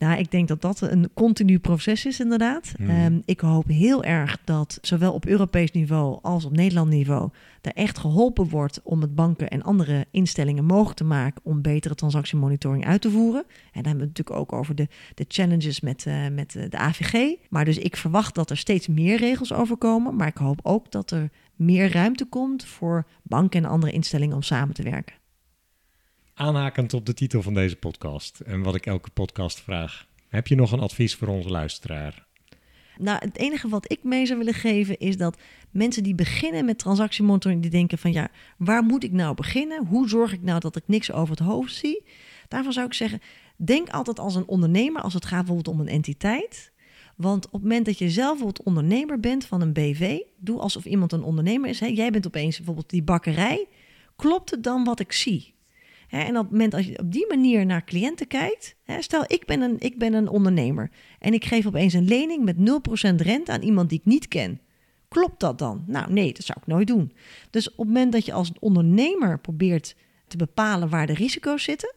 [0.00, 2.72] Nou, ik denk dat dat een continu proces is, inderdaad.
[2.76, 2.90] Hmm.
[2.90, 7.30] Ehm, ik hoop heel erg dat zowel op Europees niveau als op Nederland niveau
[7.60, 11.94] er echt geholpen wordt om het banken en andere instellingen mogelijk te maken om betere
[11.94, 13.42] transactiemonitoring uit te voeren.
[13.42, 16.78] En dan hebben we het natuurlijk ook over de, de challenges met, uh, met de
[16.78, 17.36] AVG.
[17.48, 20.16] Maar dus ik verwacht dat er steeds meer regels overkomen.
[20.16, 24.42] Maar ik hoop ook dat er meer ruimte komt voor banken en andere instellingen om
[24.42, 25.19] samen te werken
[26.40, 30.06] aanhakend op de titel van deze podcast en wat ik elke podcast vraag.
[30.28, 32.26] Heb je nog een advies voor onze luisteraar?
[32.98, 35.38] Nou, het enige wat ik mee zou willen geven is dat
[35.70, 39.86] mensen die beginnen met transactiemonitoring, die denken van ja, waar moet ik nou beginnen?
[39.86, 42.04] Hoe zorg ik nou dat ik niks over het hoofd zie?
[42.48, 43.20] Daarvan zou ik zeggen,
[43.56, 46.72] denk altijd als een ondernemer als het gaat bijvoorbeeld om een entiteit.
[47.16, 50.84] Want op het moment dat je zelf bijvoorbeeld ondernemer bent van een BV, doe alsof
[50.84, 51.78] iemand een ondernemer is.
[51.78, 53.66] Jij bent opeens bijvoorbeeld die bakkerij.
[54.16, 55.58] Klopt het dan wat ik zie?
[56.10, 59.60] En op het moment als je op die manier naar cliënten kijkt, stel ik ben,
[59.60, 63.62] een, ik ben een ondernemer en ik geef opeens een lening met 0% rente aan
[63.62, 64.60] iemand die ik niet ken.
[65.08, 65.84] Klopt dat dan?
[65.86, 67.12] Nou nee, dat zou ik nooit doen.
[67.50, 69.96] Dus op het moment dat je als ondernemer probeert
[70.28, 71.94] te bepalen waar de risico's zitten,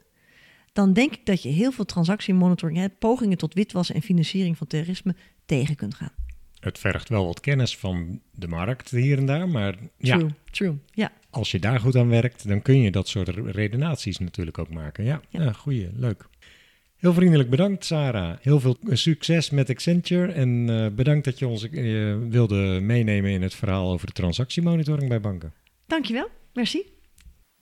[0.73, 5.15] dan denk ik dat je heel veel transactiemonitoring, pogingen tot witwassen en financiering van terrorisme
[5.45, 6.11] tegen kunt gaan.
[6.59, 10.27] Het vergt wel wat kennis van de markt hier en daar, maar true, ja.
[10.51, 14.57] True, ja als je daar goed aan werkt, dan kun je dat soort redenaties natuurlijk
[14.57, 15.03] ook maken.
[15.03, 15.51] Ja, ja.
[15.51, 16.25] goeie, leuk.
[16.95, 18.37] Heel vriendelijk bedankt, Sarah.
[18.41, 20.31] Heel veel succes met Accenture.
[20.31, 25.09] En uh, bedankt dat je ons uh, wilde meenemen in het verhaal over de transactiemonitoring
[25.09, 25.53] bij banken.
[25.87, 26.81] Dankjewel, merci.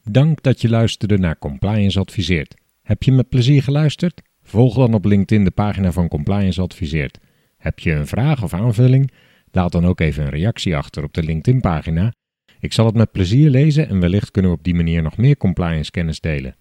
[0.03, 2.55] Dank dat je luisterde naar Compliance Adviseert.
[2.81, 4.21] Heb je met plezier geluisterd?
[4.43, 7.19] Volg dan op LinkedIn de pagina van Compliance Adviseert.
[7.57, 9.11] Heb je een vraag of aanvulling?
[9.51, 12.13] Laat dan ook even een reactie achter op de LinkedIn-pagina
[12.61, 15.37] ik zal het met plezier lezen en wellicht kunnen we op die manier nog meer
[15.37, 16.55] compliance kennis delen.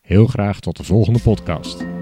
[0.00, 1.95] Heel graag tot de volgende podcast.